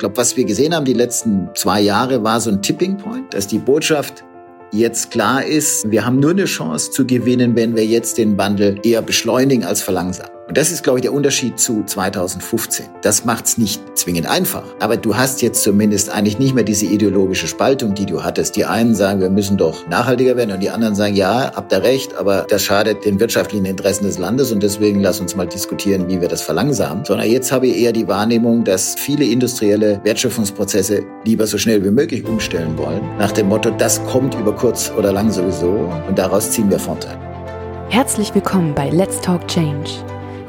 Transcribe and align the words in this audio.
glaube, 0.00 0.16
was 0.16 0.36
wir 0.36 0.44
gesehen 0.44 0.74
haben 0.74 0.84
die 0.84 0.94
letzten 0.94 1.48
zwei 1.54 1.80
Jahre 1.80 2.24
war 2.24 2.40
so 2.40 2.50
ein 2.50 2.60
Tipping 2.60 2.96
Point, 2.96 3.32
dass 3.32 3.46
die 3.46 3.58
Botschaft 3.58 4.24
jetzt 4.72 5.10
klar 5.10 5.44
ist, 5.44 5.90
wir 5.90 6.04
haben 6.04 6.18
nur 6.18 6.30
eine 6.30 6.46
Chance 6.46 6.90
zu 6.90 7.06
gewinnen, 7.06 7.54
wenn 7.54 7.76
wir 7.76 7.84
jetzt 7.84 8.18
den 8.18 8.36
Wandel 8.36 8.78
eher 8.82 9.02
beschleunigen 9.02 9.64
als 9.64 9.82
verlangsamen. 9.82 10.39
Und 10.50 10.56
das 10.56 10.72
ist, 10.72 10.82
glaube 10.82 10.98
ich, 10.98 11.02
der 11.02 11.12
Unterschied 11.12 11.60
zu 11.60 11.84
2015. 11.84 12.86
Das 13.02 13.24
macht 13.24 13.46
es 13.46 13.56
nicht 13.56 13.80
zwingend 13.96 14.28
einfach. 14.28 14.64
Aber 14.80 14.96
du 14.96 15.16
hast 15.16 15.42
jetzt 15.42 15.62
zumindest 15.62 16.10
eigentlich 16.10 16.40
nicht 16.40 16.56
mehr 16.56 16.64
diese 16.64 16.86
ideologische 16.86 17.46
Spaltung, 17.46 17.94
die 17.94 18.04
du 18.04 18.24
hattest. 18.24 18.56
Die 18.56 18.64
einen 18.64 18.96
sagen, 18.96 19.20
wir 19.20 19.30
müssen 19.30 19.56
doch 19.56 19.86
nachhaltiger 19.86 20.36
werden 20.36 20.50
und 20.50 20.58
die 20.58 20.70
anderen 20.70 20.96
sagen, 20.96 21.14
ja, 21.14 21.52
habt 21.54 21.72
ihr 21.72 21.84
recht, 21.84 22.16
aber 22.16 22.46
das 22.48 22.64
schadet 22.64 23.04
den 23.04 23.20
wirtschaftlichen 23.20 23.64
Interessen 23.64 24.06
des 24.06 24.18
Landes 24.18 24.50
und 24.50 24.60
deswegen 24.60 24.98
lass 24.98 25.20
uns 25.20 25.36
mal 25.36 25.46
diskutieren, 25.46 26.08
wie 26.08 26.20
wir 26.20 26.26
das 26.26 26.42
verlangsamen. 26.42 27.04
Sondern 27.04 27.28
jetzt 27.28 27.52
habe 27.52 27.68
ich 27.68 27.80
eher 27.80 27.92
die 27.92 28.08
Wahrnehmung, 28.08 28.64
dass 28.64 28.96
viele 28.96 29.26
industrielle 29.26 30.00
Wertschöpfungsprozesse 30.02 31.04
lieber 31.24 31.46
so 31.46 31.58
schnell 31.58 31.84
wie 31.84 31.92
möglich 31.92 32.26
umstellen 32.26 32.76
wollen. 32.76 33.02
Nach 33.20 33.30
dem 33.30 33.46
Motto, 33.46 33.70
das 33.70 34.04
kommt 34.06 34.34
über 34.34 34.52
kurz 34.52 34.90
oder 34.98 35.12
lang 35.12 35.30
sowieso 35.30 35.88
und 36.08 36.18
daraus 36.18 36.50
ziehen 36.50 36.68
wir 36.68 36.80
Vorteile. 36.80 37.20
Herzlich 37.88 38.34
willkommen 38.34 38.74
bei 38.74 38.90
Let's 38.90 39.20
Talk 39.20 39.46
Change 39.46 39.90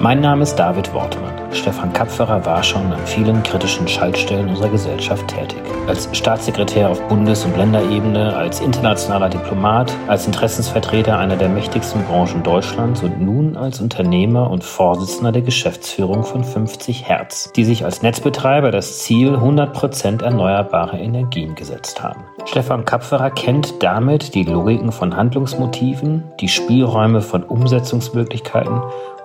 Mein 0.00 0.20
Name 0.20 0.42
ist 0.42 0.56
David 0.56 0.92
Wortmann. 0.94 1.32
Stefan 1.52 1.92
Kapferer 1.92 2.44
war 2.44 2.62
schon 2.62 2.92
an 2.92 3.06
vielen 3.06 3.42
kritischen 3.42 3.86
Schaltstellen 3.86 4.48
unserer 4.48 4.70
Gesellschaft 4.70 5.28
tätig. 5.28 5.60
Als 5.86 6.08
Staatssekretär 6.16 6.88
auf 6.88 7.00
Bundes- 7.08 7.44
und 7.44 7.56
Länderebene, 7.56 8.34
als 8.34 8.60
internationaler 8.60 9.28
Diplomat, 9.28 9.92
als 10.08 10.26
Interessensvertreter 10.26 11.18
einer 11.18 11.36
der 11.36 11.48
mächtigsten 11.48 12.04
Branchen 12.04 12.42
Deutschlands 12.42 13.02
und 13.02 13.20
nun 13.20 13.56
als 13.56 13.80
Unternehmer 13.80 14.50
und 14.50 14.64
Vorsitzender 14.64 15.30
der 15.30 15.42
Geschäftsführung 15.42 16.24
von 16.24 16.42
50 16.42 17.08
Hertz, 17.08 17.52
die 17.54 17.64
sich 17.64 17.84
als 17.84 18.02
Netzbetreiber 18.02 18.70
das 18.70 19.00
Ziel 19.00 19.36
100% 19.36 20.24
erneuerbare 20.24 20.98
Energien 20.98 21.54
gesetzt 21.54 22.02
haben. 22.02 22.24
Stefan 22.46 22.84
Kapferer 22.84 23.30
kennt 23.30 23.82
damit 23.82 24.34
die 24.34 24.44
Logiken 24.44 24.90
von 24.90 25.16
Handlungsmotiven, 25.16 26.24
die 26.40 26.48
Spielräume 26.48 27.20
von 27.20 27.44
Umsetzungsmöglichkeiten 27.44 28.80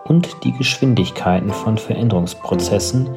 und 0.08 0.44
die 0.44 0.52
Geschwindigkeiten 0.52 1.52
von 1.52 1.78
Veränderungsprozessen 1.78 3.10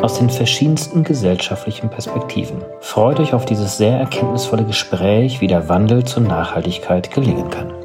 aus 0.00 0.18
den 0.18 0.30
verschiedensten 0.30 1.04
gesellschaftlichen 1.04 1.90
Perspektiven. 1.90 2.62
Freut 2.80 3.20
euch 3.20 3.34
auf 3.34 3.44
dieses 3.44 3.76
sehr 3.76 3.98
erkenntnisvolle 3.98 4.64
Gespräch, 4.64 5.40
wie 5.40 5.48
der 5.48 5.68
Wandel 5.68 6.04
zur 6.04 6.22
Nachhaltigkeit 6.22 7.10
gelingen 7.10 7.50
kann. 7.50 7.77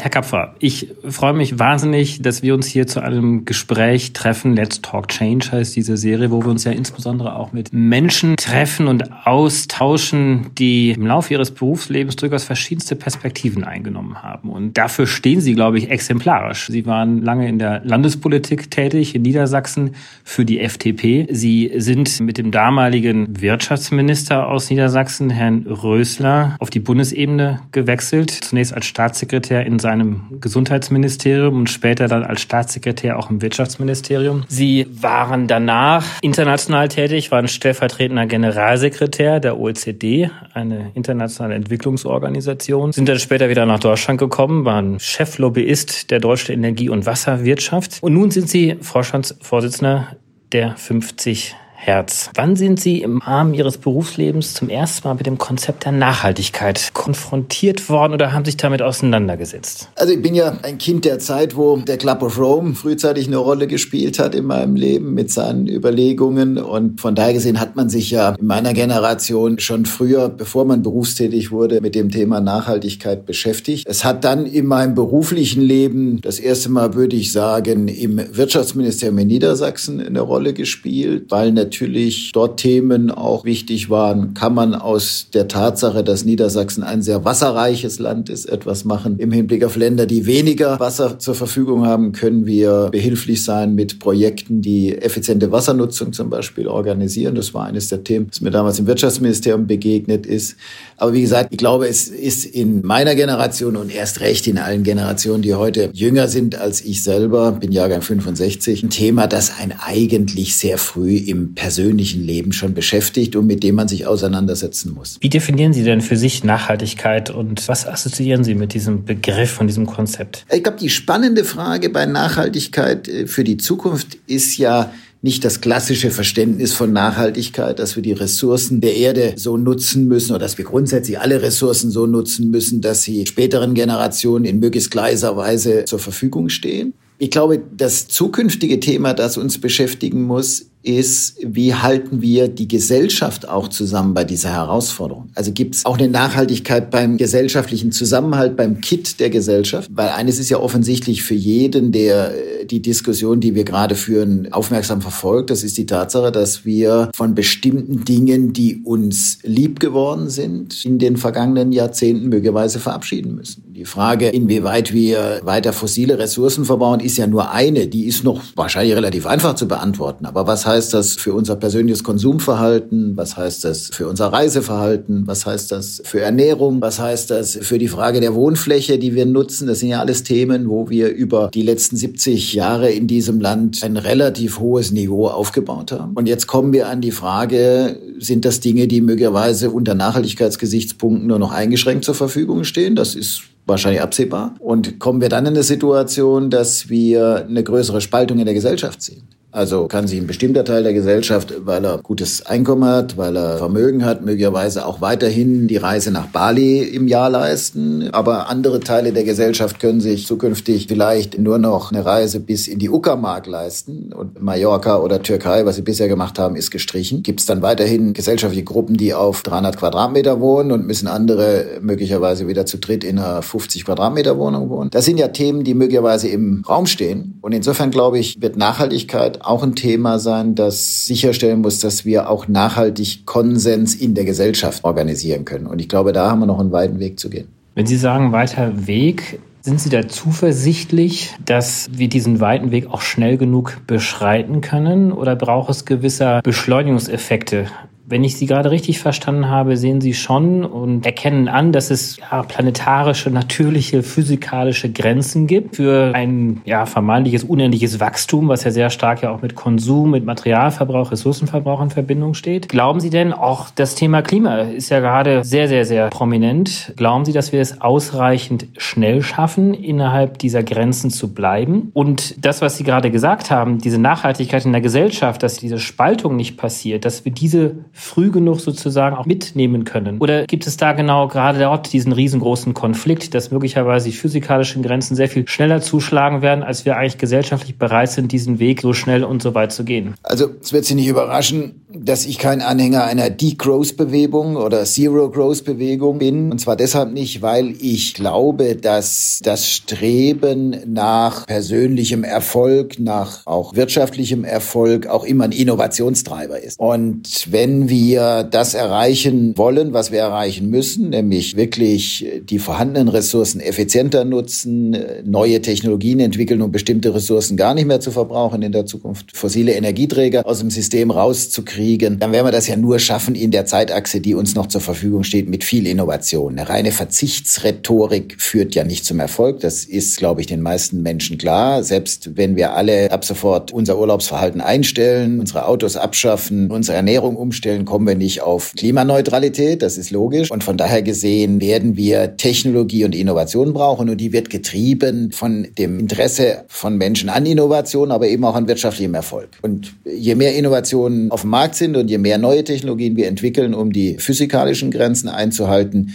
Herr 0.00 0.10
Kapfer, 0.10 0.54
ich 0.60 0.94
freue 1.08 1.32
mich 1.32 1.58
wahnsinnig, 1.58 2.22
dass 2.22 2.40
wir 2.40 2.54
uns 2.54 2.68
hier 2.68 2.86
zu 2.86 3.00
einem 3.02 3.44
Gespräch 3.44 4.12
treffen. 4.12 4.54
Let's 4.54 4.80
Talk 4.80 5.08
Change 5.08 5.50
heißt 5.50 5.74
diese 5.74 5.96
Serie, 5.96 6.30
wo 6.30 6.40
wir 6.44 6.52
uns 6.52 6.62
ja 6.62 6.70
insbesondere 6.70 7.34
auch 7.34 7.52
mit 7.52 7.72
Menschen 7.72 8.36
treffen 8.36 8.86
und 8.86 9.10
austauschen, 9.26 10.50
die 10.56 10.92
im 10.92 11.04
Laufe 11.04 11.34
ihres 11.34 11.50
Berufslebens 11.50 12.14
durchaus 12.14 12.44
verschiedenste 12.44 12.94
Perspektiven 12.94 13.64
eingenommen 13.64 14.22
haben. 14.22 14.50
Und 14.50 14.78
dafür 14.78 15.08
stehen 15.08 15.40
Sie, 15.40 15.54
glaube 15.54 15.78
ich, 15.78 15.90
exemplarisch. 15.90 16.68
Sie 16.68 16.86
waren 16.86 17.20
lange 17.22 17.48
in 17.48 17.58
der 17.58 17.84
Landespolitik 17.84 18.70
tätig 18.70 19.16
in 19.16 19.22
Niedersachsen 19.22 19.96
für 20.22 20.44
die 20.44 20.60
FDP. 20.60 21.26
Sie 21.32 21.72
sind 21.76 22.20
mit 22.20 22.38
dem 22.38 22.52
damaligen 22.52 23.40
Wirtschaftsminister 23.40 24.46
aus 24.46 24.70
Niedersachsen, 24.70 25.28
Herrn 25.28 25.66
Rösler, 25.66 26.54
auf 26.60 26.70
die 26.70 26.80
Bundesebene 26.80 27.62
gewechselt. 27.72 28.30
Zunächst 28.30 28.72
als 28.72 28.86
Staatssekretär 28.86 29.66
in 29.66 29.80
seinem 29.88 30.38
Gesundheitsministerium 30.42 31.60
und 31.60 31.70
später 31.70 32.08
dann 32.08 32.22
als 32.22 32.42
Staatssekretär 32.42 33.18
auch 33.18 33.30
im 33.30 33.40
Wirtschaftsministerium. 33.40 34.44
Sie 34.46 34.86
waren 34.90 35.46
danach 35.46 36.04
international 36.20 36.88
tätig, 36.88 37.30
waren 37.30 37.48
stellvertretender 37.48 38.26
Generalsekretär 38.26 39.40
der 39.40 39.58
OECD, 39.58 40.28
eine 40.52 40.90
internationale 40.92 41.54
Entwicklungsorganisation, 41.54 42.92
sind 42.92 43.08
dann 43.08 43.18
später 43.18 43.48
wieder 43.48 43.64
nach 43.64 43.80
Deutschland 43.80 44.20
gekommen, 44.20 44.66
waren 44.66 45.00
Cheflobbyist 45.00 46.10
der 46.10 46.20
deutschen 46.20 46.54
Energie- 46.54 46.90
und 46.90 47.06
Wasserwirtschaft 47.06 48.02
und 48.02 48.12
nun 48.12 48.30
sind 48.30 48.50
Sie 48.50 48.76
Vorstandsvorsitzender 48.82 50.16
der 50.52 50.76
50 50.76 51.56
Herz. 51.80 52.30
Wann 52.34 52.56
sind 52.56 52.80
Sie 52.80 53.02
im 53.02 53.18
Rahmen 53.18 53.54
Ihres 53.54 53.78
Berufslebens 53.78 54.52
zum 54.52 54.68
ersten 54.68 55.06
Mal 55.06 55.14
mit 55.14 55.26
dem 55.26 55.38
Konzept 55.38 55.84
der 55.84 55.92
Nachhaltigkeit 55.92 56.90
konfrontiert 56.92 57.88
worden 57.88 58.14
oder 58.14 58.32
haben 58.32 58.44
sich 58.44 58.56
damit 58.56 58.82
auseinandergesetzt? 58.82 59.88
Also 59.94 60.12
ich 60.12 60.20
bin 60.20 60.34
ja 60.34 60.58
ein 60.62 60.78
Kind 60.78 61.04
der 61.04 61.20
Zeit, 61.20 61.54
wo 61.54 61.76
der 61.76 61.96
Club 61.96 62.22
of 62.22 62.36
Rome 62.36 62.74
frühzeitig 62.74 63.28
eine 63.28 63.36
Rolle 63.36 63.68
gespielt 63.68 64.18
hat 64.18 64.34
in 64.34 64.46
meinem 64.46 64.74
Leben 64.74 65.14
mit 65.14 65.30
seinen 65.30 65.68
Überlegungen 65.68 66.58
und 66.58 67.00
von 67.00 67.14
daher 67.14 67.32
gesehen 67.32 67.60
hat 67.60 67.76
man 67.76 67.88
sich 67.88 68.10
ja 68.10 68.30
in 68.30 68.46
meiner 68.46 68.74
Generation 68.74 69.60
schon 69.60 69.86
früher, 69.86 70.28
bevor 70.28 70.64
man 70.64 70.82
berufstätig 70.82 71.52
wurde, 71.52 71.80
mit 71.80 71.94
dem 71.94 72.10
Thema 72.10 72.40
Nachhaltigkeit 72.40 73.24
beschäftigt. 73.24 73.86
Es 73.88 74.04
hat 74.04 74.24
dann 74.24 74.46
in 74.46 74.66
meinem 74.66 74.96
beruflichen 74.96 75.62
Leben 75.62 76.20
das 76.22 76.40
erste 76.40 76.70
Mal, 76.70 76.94
würde 76.94 77.14
ich 77.14 77.30
sagen, 77.30 77.86
im 77.86 78.20
Wirtschaftsministerium 78.32 79.18
in 79.18 79.28
Niedersachsen 79.28 80.00
eine 80.00 80.20
Rolle 80.20 80.54
gespielt, 80.54 81.26
weil 81.28 81.52
natürlich 81.68 82.32
dort 82.32 82.58
Themen 82.58 83.10
auch 83.10 83.44
wichtig 83.44 83.90
waren. 83.90 84.32
Kann 84.32 84.54
man 84.54 84.74
aus 84.74 85.26
der 85.34 85.48
Tatsache, 85.48 86.02
dass 86.02 86.24
Niedersachsen 86.24 86.82
ein 86.82 87.02
sehr 87.02 87.26
wasserreiches 87.26 87.98
Land 87.98 88.30
ist, 88.30 88.46
etwas 88.46 88.86
machen? 88.86 89.18
Im 89.18 89.32
Hinblick 89.32 89.62
auf 89.64 89.76
Länder, 89.76 90.06
die 90.06 90.24
weniger 90.24 90.80
Wasser 90.80 91.18
zur 91.18 91.34
Verfügung 91.34 91.84
haben, 91.84 92.12
können 92.12 92.46
wir 92.46 92.88
behilflich 92.90 93.44
sein 93.44 93.74
mit 93.74 93.98
Projekten, 93.98 94.62
die 94.62 94.96
effiziente 94.96 95.52
Wassernutzung 95.52 96.14
zum 96.14 96.30
Beispiel 96.30 96.68
organisieren. 96.68 97.34
Das 97.34 97.52
war 97.52 97.66
eines 97.66 97.88
der 97.88 98.02
Themen, 98.02 98.28
das 98.30 98.40
mir 98.40 98.50
damals 98.50 98.78
im 98.78 98.86
Wirtschaftsministerium 98.86 99.66
begegnet 99.66 100.24
ist. 100.24 100.56
Aber 100.96 101.12
wie 101.12 101.20
gesagt, 101.20 101.52
ich 101.52 101.58
glaube, 101.58 101.86
es 101.86 102.08
ist 102.08 102.46
in 102.46 102.80
meiner 102.80 103.14
Generation 103.14 103.76
und 103.76 103.94
erst 103.94 104.20
recht 104.20 104.46
in 104.46 104.56
allen 104.56 104.84
Generationen, 104.84 105.42
die 105.42 105.52
heute 105.52 105.90
jünger 105.92 106.28
sind 106.28 106.56
als 106.56 106.80
ich 106.80 107.02
selber, 107.02 107.52
bin 107.52 107.72
Jahrgang 107.72 108.00
65, 108.00 108.84
ein 108.84 108.90
Thema, 108.90 109.26
das 109.26 109.52
ein 109.60 109.74
eigentlich 109.78 110.56
sehr 110.56 110.78
früh 110.78 111.18
im 111.18 111.54
persönlichen 111.58 112.24
Leben 112.24 112.52
schon 112.52 112.72
beschäftigt 112.72 113.34
und 113.34 113.48
mit 113.48 113.64
dem 113.64 113.74
man 113.74 113.88
sich 113.88 114.06
auseinandersetzen 114.06 114.94
muss. 114.94 115.18
Wie 115.20 115.28
definieren 115.28 115.72
Sie 115.72 115.82
denn 115.82 116.00
für 116.00 116.16
sich 116.16 116.44
Nachhaltigkeit 116.44 117.30
und 117.30 117.66
was 117.66 117.84
assoziieren 117.84 118.44
Sie 118.44 118.54
mit 118.54 118.74
diesem 118.74 119.04
Begriff 119.04 119.60
und 119.60 119.66
diesem 119.66 119.84
Konzept? 119.84 120.46
Ich 120.52 120.62
glaube, 120.62 120.78
die 120.78 120.88
spannende 120.88 121.42
Frage 121.42 121.90
bei 121.90 122.06
Nachhaltigkeit 122.06 123.08
äh, 123.08 123.26
für 123.26 123.42
die 123.42 123.56
Zukunft 123.56 124.18
ist 124.28 124.56
ja, 124.56 124.92
nicht 125.20 125.44
das 125.44 125.60
klassische 125.60 126.12
Verständnis 126.12 126.74
von 126.74 126.92
Nachhaltigkeit, 126.92 127.80
dass 127.80 127.96
wir 127.96 128.04
die 128.04 128.12
Ressourcen 128.12 128.80
der 128.80 128.96
Erde 128.96 129.32
so 129.34 129.56
nutzen 129.56 130.06
müssen 130.06 130.30
oder 130.30 130.38
dass 130.38 130.58
wir 130.58 130.64
grundsätzlich 130.64 131.18
alle 131.18 131.42
Ressourcen 131.42 131.90
so 131.90 132.06
nutzen 132.06 132.52
müssen, 132.52 132.80
dass 132.80 133.02
sie 133.02 133.26
späteren 133.26 133.74
Generationen 133.74 134.44
in 134.44 134.60
möglichst 134.60 134.92
gleiser 134.92 135.36
Weise 135.36 135.86
zur 135.86 135.98
Verfügung 135.98 136.50
stehen. 136.50 136.94
Ich 137.18 137.32
glaube, 137.32 137.60
das 137.76 138.06
zukünftige 138.06 138.78
Thema, 138.78 139.12
das 139.12 139.36
uns 139.36 139.60
beschäftigen 139.60 140.22
muss, 140.22 140.66
ist, 140.88 141.36
wie 141.42 141.74
halten 141.74 142.22
wir 142.22 142.48
die 142.48 142.66
Gesellschaft 142.66 143.46
auch 143.46 143.68
zusammen 143.68 144.14
bei 144.14 144.24
dieser 144.24 144.50
Herausforderung? 144.50 145.28
Also 145.34 145.52
gibt 145.52 145.74
es 145.74 145.84
auch 145.84 145.98
eine 145.98 146.08
Nachhaltigkeit 146.08 146.90
beim 146.90 147.18
gesellschaftlichen 147.18 147.92
Zusammenhalt, 147.92 148.56
beim 148.56 148.80
Kit 148.80 149.20
der 149.20 149.28
Gesellschaft? 149.28 149.90
Weil 149.92 150.08
eines 150.08 150.38
ist 150.38 150.48
ja 150.48 150.58
offensichtlich 150.58 151.22
für 151.22 151.34
jeden, 151.34 151.92
der 151.92 152.34
äh, 152.34 152.64
die 152.64 152.80
Diskussion, 152.80 153.40
die 153.40 153.54
wir 153.54 153.64
gerade 153.64 153.94
führen, 153.94 154.50
aufmerksam 154.52 155.02
verfolgt. 155.02 155.50
Das 155.50 155.62
ist 155.62 155.76
die 155.76 155.86
Tatsache, 155.86 156.32
dass 156.32 156.64
wir 156.64 157.10
von 157.14 157.34
bestimmten 157.34 158.04
Dingen, 158.04 158.54
die 158.54 158.80
uns 158.82 159.38
lieb 159.42 159.80
geworden 159.80 160.30
sind, 160.30 160.84
in 160.86 160.98
den 160.98 161.18
vergangenen 161.18 161.72
Jahrzehnten 161.72 162.30
möglicherweise 162.30 162.78
verabschieden 162.78 163.34
müssen. 163.34 163.67
Die 163.78 163.84
Frage, 163.84 164.30
inwieweit 164.30 164.92
wir 164.92 165.40
weiter 165.44 165.72
fossile 165.72 166.18
Ressourcen 166.18 166.64
verbauen, 166.64 166.98
ist 166.98 167.16
ja 167.16 167.28
nur 167.28 167.52
eine. 167.52 167.86
Die 167.86 168.06
ist 168.06 168.24
noch 168.24 168.42
wahrscheinlich 168.56 168.96
relativ 168.96 169.24
einfach 169.24 169.54
zu 169.54 169.68
beantworten. 169.68 170.26
Aber 170.26 170.48
was 170.48 170.66
heißt 170.66 170.92
das 170.94 171.14
für 171.14 171.32
unser 171.32 171.54
persönliches 171.54 172.02
Konsumverhalten? 172.02 173.16
Was 173.16 173.36
heißt 173.36 173.62
das 173.62 173.90
für 173.92 174.08
unser 174.08 174.32
Reiseverhalten? 174.32 175.28
Was 175.28 175.46
heißt 175.46 175.70
das 175.70 176.02
für 176.04 176.20
Ernährung? 176.20 176.80
Was 176.80 176.98
heißt 176.98 177.30
das 177.30 177.56
für 177.62 177.78
die 177.78 177.86
Frage 177.86 178.20
der 178.20 178.34
Wohnfläche, 178.34 178.98
die 178.98 179.14
wir 179.14 179.26
nutzen? 179.26 179.68
Das 179.68 179.78
sind 179.78 179.90
ja 179.90 180.00
alles 180.00 180.24
Themen, 180.24 180.68
wo 180.68 180.90
wir 180.90 181.10
über 181.10 181.48
die 181.54 181.62
letzten 181.62 181.96
70 181.96 182.54
Jahre 182.54 182.90
in 182.90 183.06
diesem 183.06 183.40
Land 183.40 183.84
ein 183.84 183.96
relativ 183.96 184.58
hohes 184.58 184.90
Niveau 184.90 185.28
aufgebaut 185.28 185.92
haben. 185.92 186.14
Und 186.14 186.26
jetzt 186.26 186.48
kommen 186.48 186.72
wir 186.72 186.88
an 186.88 187.00
die 187.00 187.12
Frage, 187.12 187.96
sind 188.18 188.44
das 188.44 188.58
Dinge, 188.58 188.88
die 188.88 189.00
möglicherweise 189.00 189.70
unter 189.70 189.94
Nachhaltigkeitsgesichtspunkten 189.94 191.28
nur 191.28 191.38
noch 191.38 191.52
eingeschränkt 191.52 192.04
zur 192.04 192.16
Verfügung 192.16 192.64
stehen? 192.64 192.96
Das 192.96 193.14
ist 193.14 193.42
wahrscheinlich 193.68 194.02
absehbar. 194.02 194.54
Und 194.58 194.98
kommen 194.98 195.20
wir 195.20 195.28
dann 195.28 195.46
in 195.46 195.54
eine 195.54 195.62
Situation, 195.62 196.50
dass 196.50 196.88
wir 196.88 197.46
eine 197.48 197.62
größere 197.62 198.00
Spaltung 198.00 198.38
in 198.38 198.46
der 198.46 198.54
Gesellschaft 198.54 199.02
sehen? 199.02 199.28
Also 199.50 199.86
kann 199.86 200.06
sich 200.06 200.20
ein 200.20 200.26
bestimmter 200.26 200.64
Teil 200.64 200.82
der 200.82 200.92
Gesellschaft, 200.92 201.54
weil 201.64 201.82
er 201.84 201.98
gutes 201.98 202.44
Einkommen 202.44 202.84
hat, 202.84 203.16
weil 203.16 203.34
er 203.34 203.56
Vermögen 203.56 204.04
hat, 204.04 204.22
möglicherweise 204.22 204.84
auch 204.84 205.00
weiterhin 205.00 205.68
die 205.68 205.78
Reise 205.78 206.10
nach 206.10 206.26
Bali 206.26 206.82
im 206.82 207.08
Jahr 207.08 207.30
leisten. 207.30 208.10
Aber 208.12 208.50
andere 208.50 208.80
Teile 208.80 209.12
der 209.12 209.24
Gesellschaft 209.24 209.80
können 209.80 210.02
sich 210.02 210.26
zukünftig 210.26 210.86
vielleicht 210.86 211.38
nur 211.38 211.58
noch 211.58 211.90
eine 211.90 212.04
Reise 212.04 212.40
bis 212.40 212.68
in 212.68 212.78
die 212.78 212.90
Uckermark 212.90 213.46
leisten. 213.46 214.12
Und 214.12 214.42
Mallorca 214.42 214.98
oder 214.98 215.22
Türkei, 215.22 215.64
was 215.64 215.76
sie 215.76 215.82
bisher 215.82 216.08
gemacht 216.08 216.38
haben, 216.38 216.54
ist 216.54 216.70
gestrichen. 216.70 217.22
Gibt 217.22 217.40
es 217.40 217.46
dann 217.46 217.62
weiterhin 217.62 218.12
gesellschaftliche 218.12 218.64
Gruppen, 218.64 218.98
die 218.98 219.14
auf 219.14 219.42
300 219.42 219.78
Quadratmeter 219.78 220.40
wohnen 220.40 220.72
und 220.72 220.86
müssen 220.86 221.08
andere 221.08 221.78
möglicherweise 221.80 222.48
wieder 222.48 222.66
zu 222.66 222.76
dritt 222.76 223.02
in 223.02 223.18
einer 223.18 223.40
50 223.40 223.86
Quadratmeter 223.86 224.36
Wohnung 224.36 224.68
wohnen. 224.68 224.90
Das 224.90 225.06
sind 225.06 225.18
ja 225.18 225.28
Themen, 225.28 225.64
die 225.64 225.72
möglicherweise 225.72 226.28
im 226.28 226.64
Raum 226.68 226.84
stehen. 226.84 227.38
Und 227.40 227.52
insofern 227.52 227.90
glaube 227.90 228.18
ich, 228.18 228.40
wird 228.42 228.58
Nachhaltigkeit 228.58 229.37
auch 229.40 229.62
ein 229.62 229.74
Thema 229.74 230.18
sein, 230.18 230.54
das 230.54 231.06
sicherstellen 231.06 231.60
muss, 231.60 231.80
dass 231.80 232.04
wir 232.04 232.28
auch 232.30 232.48
nachhaltig 232.48 233.26
Konsens 233.26 233.94
in 233.94 234.14
der 234.14 234.24
Gesellschaft 234.24 234.84
organisieren 234.84 235.44
können. 235.44 235.66
Und 235.66 235.80
ich 235.80 235.88
glaube, 235.88 236.12
da 236.12 236.30
haben 236.30 236.40
wir 236.40 236.46
noch 236.46 236.60
einen 236.60 236.72
weiten 236.72 236.98
Weg 236.98 237.18
zu 237.18 237.30
gehen. 237.30 237.48
Wenn 237.74 237.86
Sie 237.86 237.96
sagen 237.96 238.32
weiter 238.32 238.86
Weg, 238.86 239.40
sind 239.60 239.80
Sie 239.80 239.90
da 239.90 240.08
zuversichtlich, 240.08 241.34
dass 241.44 241.88
wir 241.92 242.08
diesen 242.08 242.40
weiten 242.40 242.70
Weg 242.70 242.86
auch 242.90 243.02
schnell 243.02 243.36
genug 243.36 243.78
beschreiten 243.86 244.60
können? 244.60 245.12
Oder 245.12 245.36
braucht 245.36 245.70
es 245.70 245.84
gewisser 245.84 246.40
Beschleunigungseffekte? 246.42 247.66
Wenn 248.10 248.24
ich 248.24 248.36
Sie 248.36 248.46
gerade 248.46 248.70
richtig 248.70 249.00
verstanden 249.00 249.50
habe, 249.50 249.76
sehen 249.76 250.00
Sie 250.00 250.14
schon 250.14 250.64
und 250.64 251.04
erkennen 251.04 251.46
an, 251.46 251.72
dass 251.72 251.90
es 251.90 252.16
ja, 252.16 252.42
planetarische, 252.42 253.28
natürliche, 253.30 254.02
physikalische 254.02 254.90
Grenzen 254.90 255.46
gibt 255.46 255.76
für 255.76 256.12
ein 256.14 256.62
ja, 256.64 256.86
vermeintliches 256.86 257.44
unendliches 257.44 258.00
Wachstum, 258.00 258.48
was 258.48 258.64
ja 258.64 258.70
sehr 258.70 258.88
stark 258.88 259.22
ja 259.22 259.30
auch 259.30 259.42
mit 259.42 259.54
Konsum, 259.54 260.12
mit 260.12 260.24
Materialverbrauch, 260.24 261.12
Ressourcenverbrauch 261.12 261.82
in 261.82 261.90
Verbindung 261.90 262.32
steht. 262.32 262.70
Glauben 262.70 263.00
Sie 263.00 263.10
denn, 263.10 263.34
auch 263.34 263.68
das 263.74 263.94
Thema 263.94 264.22
Klima 264.22 264.60
ist 264.60 264.88
ja 264.88 265.00
gerade 265.00 265.44
sehr, 265.44 265.68
sehr, 265.68 265.84
sehr 265.84 266.08
prominent. 266.08 266.94
Glauben 266.96 267.26
Sie, 267.26 267.34
dass 267.34 267.52
wir 267.52 267.60
es 267.60 267.82
ausreichend 267.82 268.68
schnell 268.78 269.20
schaffen, 269.20 269.74
innerhalb 269.74 270.38
dieser 270.38 270.62
Grenzen 270.62 271.10
zu 271.10 271.34
bleiben? 271.34 271.90
Und 271.92 272.42
das, 272.42 272.62
was 272.62 272.78
Sie 272.78 272.84
gerade 272.84 273.10
gesagt 273.10 273.50
haben, 273.50 273.76
diese 273.76 273.98
Nachhaltigkeit 273.98 274.64
in 274.64 274.72
der 274.72 274.80
Gesellschaft, 274.80 275.42
dass 275.42 275.58
diese 275.58 275.78
Spaltung 275.78 276.36
nicht 276.36 276.56
passiert, 276.56 277.04
dass 277.04 277.26
wir 277.26 277.32
diese 277.32 277.76
früh 277.98 278.30
genug 278.30 278.60
sozusagen 278.60 279.16
auch 279.16 279.26
mitnehmen 279.26 279.84
können? 279.84 280.18
Oder 280.18 280.46
gibt 280.46 280.66
es 280.66 280.76
da 280.76 280.92
genau 280.92 281.28
gerade 281.28 281.58
dort 281.58 281.92
diesen 281.92 282.12
riesengroßen 282.12 282.74
Konflikt, 282.74 283.34
dass 283.34 283.50
möglicherweise 283.50 284.06
die 284.10 284.16
physikalischen 284.16 284.82
Grenzen 284.82 285.16
sehr 285.16 285.28
viel 285.28 285.46
schneller 285.48 285.80
zuschlagen 285.80 286.42
werden, 286.42 286.62
als 286.62 286.84
wir 286.84 286.96
eigentlich 286.96 287.18
gesellschaftlich 287.18 287.76
bereit 287.76 288.10
sind, 288.10 288.32
diesen 288.32 288.58
Weg 288.58 288.82
so 288.82 288.92
schnell 288.92 289.24
und 289.24 289.42
so 289.42 289.54
weit 289.54 289.72
zu 289.72 289.84
gehen? 289.84 290.14
Also 290.22 290.50
es 290.60 290.72
wird 290.72 290.84
Sie 290.84 290.94
nicht 290.94 291.08
überraschen, 291.08 291.82
dass 291.92 292.26
ich 292.26 292.38
kein 292.38 292.60
Anhänger 292.60 293.04
einer 293.04 293.30
Degrowth-Bewegung 293.30 294.56
oder 294.56 294.84
Zero-Growth-Bewegung 294.84 296.18
bin. 296.18 296.52
Und 296.52 296.60
zwar 296.60 296.76
deshalb 296.76 297.12
nicht, 297.12 297.42
weil 297.42 297.74
ich 297.80 298.14
glaube, 298.14 298.76
dass 298.76 299.40
das 299.42 299.70
Streben 299.70 300.76
nach 300.86 301.46
persönlichem 301.46 302.24
Erfolg, 302.24 302.98
nach 302.98 303.46
auch 303.46 303.74
wirtschaftlichem 303.74 304.44
Erfolg 304.44 305.06
auch 305.06 305.24
immer 305.24 305.44
ein 305.44 305.52
Innovationstreiber 305.52 306.62
ist. 306.62 306.78
Und 306.78 307.46
wenn 307.50 307.87
wir 307.88 308.44
das 308.44 308.74
erreichen 308.74 309.56
wollen, 309.56 309.92
was 309.92 310.12
wir 310.12 310.20
erreichen 310.20 310.70
müssen, 310.70 311.10
nämlich 311.10 311.56
wirklich 311.56 312.26
die 312.42 312.58
vorhandenen 312.58 313.08
Ressourcen 313.08 313.60
effizienter 313.60 314.24
nutzen, 314.24 314.96
neue 315.24 315.60
Technologien 315.62 316.20
entwickeln, 316.20 316.62
um 316.62 316.72
bestimmte 316.72 317.14
Ressourcen 317.14 317.56
gar 317.56 317.74
nicht 317.74 317.86
mehr 317.86 318.00
zu 318.00 318.10
verbrauchen 318.10 318.62
in 318.62 318.72
der 318.72 318.86
Zukunft, 318.86 319.36
fossile 319.36 319.72
Energieträger 319.72 320.46
aus 320.46 320.60
dem 320.60 320.70
System 320.70 321.10
rauszukriegen, 321.10 322.18
dann 322.18 322.32
werden 322.32 322.46
wir 322.46 322.52
das 322.52 322.68
ja 322.68 322.76
nur 322.76 322.98
schaffen 322.98 323.34
in 323.34 323.50
der 323.50 323.66
Zeitachse, 323.66 324.20
die 324.20 324.34
uns 324.34 324.54
noch 324.54 324.66
zur 324.66 324.80
Verfügung 324.80 325.24
steht, 325.24 325.48
mit 325.48 325.64
viel 325.64 325.86
Innovation. 325.86 326.58
Eine 326.58 326.68
reine 326.68 326.92
Verzichtsrhetorik 326.92 328.36
führt 328.38 328.74
ja 328.74 328.84
nicht 328.84 329.04
zum 329.04 329.20
Erfolg. 329.20 329.60
Das 329.60 329.84
ist, 329.84 330.18
glaube 330.18 330.40
ich, 330.40 330.46
den 330.46 330.62
meisten 330.62 331.02
Menschen 331.02 331.38
klar. 331.38 331.82
Selbst 331.82 332.36
wenn 332.36 332.56
wir 332.56 332.74
alle 332.74 333.10
ab 333.10 333.24
sofort 333.24 333.72
unser 333.72 333.98
Urlaubsverhalten 333.98 334.60
einstellen, 334.60 335.40
unsere 335.40 335.66
Autos 335.66 335.96
abschaffen, 335.96 336.70
unsere 336.70 336.96
Ernährung 336.96 337.36
umstellen, 337.36 337.77
kommen 337.84 338.06
wir 338.06 338.14
nicht 338.14 338.42
auf 338.42 338.72
Klimaneutralität. 338.76 339.82
Das 339.82 339.98
ist 339.98 340.10
logisch. 340.10 340.50
Und 340.50 340.64
von 340.64 340.76
daher 340.76 341.02
gesehen 341.02 341.60
werden 341.60 341.96
wir 341.96 342.36
Technologie 342.36 343.04
und 343.04 343.14
Innovation 343.14 343.72
brauchen. 343.72 344.08
Und 344.08 344.18
die 344.18 344.32
wird 344.32 344.50
getrieben 344.50 345.32
von 345.32 345.66
dem 345.78 345.98
Interesse 345.98 346.64
von 346.68 346.96
Menschen 346.96 347.28
an 347.28 347.46
Innovation, 347.46 348.10
aber 348.10 348.28
eben 348.28 348.44
auch 348.44 348.54
an 348.54 348.68
wirtschaftlichem 348.68 349.14
Erfolg. 349.14 349.48
Und 349.62 349.94
je 350.04 350.34
mehr 350.34 350.54
Innovationen 350.54 351.30
auf 351.30 351.42
dem 351.42 351.50
Markt 351.50 351.74
sind 351.74 351.96
und 351.96 352.08
je 352.08 352.18
mehr 352.18 352.38
neue 352.38 352.64
Technologien 352.64 353.16
wir 353.16 353.28
entwickeln, 353.28 353.74
um 353.74 353.92
die 353.92 354.18
physikalischen 354.18 354.90
Grenzen 354.90 355.28
einzuhalten, 355.28 356.14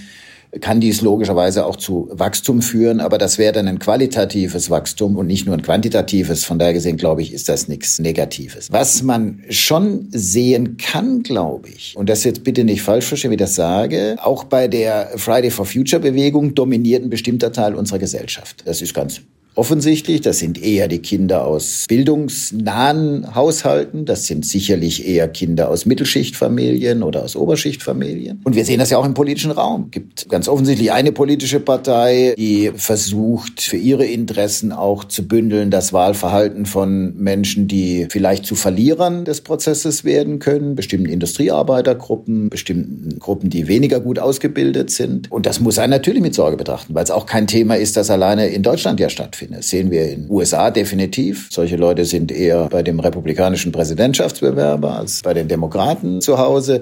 kann 0.61 0.79
dies 0.79 1.01
logischerweise 1.01 1.65
auch 1.65 1.75
zu 1.75 2.09
Wachstum 2.11 2.61
führen, 2.61 2.99
aber 2.99 3.17
das 3.17 3.37
wäre 3.37 3.53
dann 3.53 3.67
ein 3.67 3.79
qualitatives 3.79 4.69
Wachstum 4.69 5.17
und 5.17 5.27
nicht 5.27 5.45
nur 5.45 5.55
ein 5.55 5.61
quantitatives. 5.61 6.45
Von 6.45 6.59
daher 6.59 6.73
gesehen, 6.73 6.97
glaube 6.97 7.21
ich, 7.21 7.33
ist 7.33 7.49
das 7.49 7.67
nichts 7.67 7.99
Negatives. 7.99 8.71
Was 8.71 9.03
man 9.03 9.43
schon 9.49 10.07
sehen 10.11 10.77
kann, 10.77 11.23
glaube 11.23 11.69
ich, 11.69 11.95
und 11.97 12.09
das 12.09 12.23
jetzt 12.23 12.43
bitte 12.43 12.63
nicht 12.63 12.81
falsch 12.81 13.05
verstehen, 13.05 13.31
wie 13.31 13.35
ich 13.35 13.39
das 13.39 13.55
sage, 13.55 14.15
auch 14.21 14.43
bei 14.43 14.67
der 14.67 15.11
Friday 15.15 15.49
for 15.49 15.65
Future 15.65 16.01
Bewegung 16.01 16.53
dominiert 16.53 17.03
ein 17.03 17.09
bestimmter 17.09 17.51
Teil 17.51 17.75
unserer 17.75 17.99
Gesellschaft. 17.99 18.63
Das 18.65 18.81
ist 18.81 18.93
ganz 18.93 19.21
offensichtlich. 19.55 20.21
Das 20.21 20.39
sind 20.39 20.61
eher 20.61 20.87
die 20.87 20.99
Kinder 20.99 21.45
aus 21.45 21.85
bildungsnahen 21.87 23.35
Haushalten. 23.35 24.05
Das 24.05 24.27
sind 24.27 24.45
sicherlich 24.45 25.07
eher 25.07 25.27
Kinder 25.27 25.69
aus 25.69 25.85
Mittelschichtfamilien 25.85 27.03
oder 27.03 27.23
aus 27.23 27.35
Oberschichtfamilien. 27.35 28.41
Und 28.43 28.55
wir 28.55 28.65
sehen 28.65 28.79
das 28.79 28.89
ja 28.89 28.97
auch 28.97 29.05
im 29.05 29.13
politischen 29.13 29.51
Raum. 29.51 29.85
Es 29.85 29.91
gibt 29.91 30.29
ganz 30.29 30.47
offensichtlich 30.47 30.91
eine 30.91 31.11
politische 31.11 31.59
Partei, 31.59 32.33
die 32.37 32.71
versucht, 32.75 33.61
für 33.61 33.77
ihre 33.77 34.05
Interessen 34.05 34.71
auch 34.71 35.03
zu 35.03 35.27
bündeln, 35.27 35.69
das 35.69 35.93
Wahlverhalten 35.93 36.65
von 36.65 37.15
Menschen, 37.17 37.67
die 37.67 38.07
vielleicht 38.09 38.45
zu 38.45 38.55
Verlierern 38.55 39.25
des 39.25 39.41
Prozesses 39.41 40.03
werden 40.03 40.39
können, 40.39 40.75
bestimmten 40.75 41.09
Industriearbeitergruppen, 41.09 42.49
bestimmten 42.49 43.19
Gruppen, 43.19 43.49
die 43.49 43.67
weniger 43.67 43.99
gut 43.99 44.19
ausgebildet 44.19 44.89
sind. 44.89 45.31
Und 45.31 45.45
das 45.45 45.59
muss 45.59 45.77
er 45.77 45.87
natürlich 45.87 46.21
mit 46.21 46.33
Sorge 46.33 46.57
betrachten, 46.57 46.95
weil 46.95 47.03
es 47.03 47.11
auch 47.11 47.25
kein 47.25 47.47
Thema 47.47 47.75
ist, 47.75 47.97
das 47.97 48.09
alleine 48.09 48.47
in 48.47 48.63
Deutschland 48.63 48.99
ja 48.99 49.09
stattfindet 49.09 49.42
stattfindet. 49.43 49.59
Das 49.59 49.69
sehen 49.69 49.91
wir 49.91 50.09
in 50.09 50.23
den 50.23 50.31
USA 50.31 50.71
definitiv. 50.71 51.49
Solche 51.51 51.75
Leute 51.75 52.05
sind 52.05 52.31
eher 52.31 52.67
bei 52.69 52.83
dem 52.83 52.99
republikanischen 52.99 53.71
Präsidentschaftsbewerber 53.71 54.97
als 54.97 55.21
bei 55.21 55.33
den 55.33 55.47
Demokraten 55.47 56.21
zu 56.21 56.37
Hause. 56.37 56.81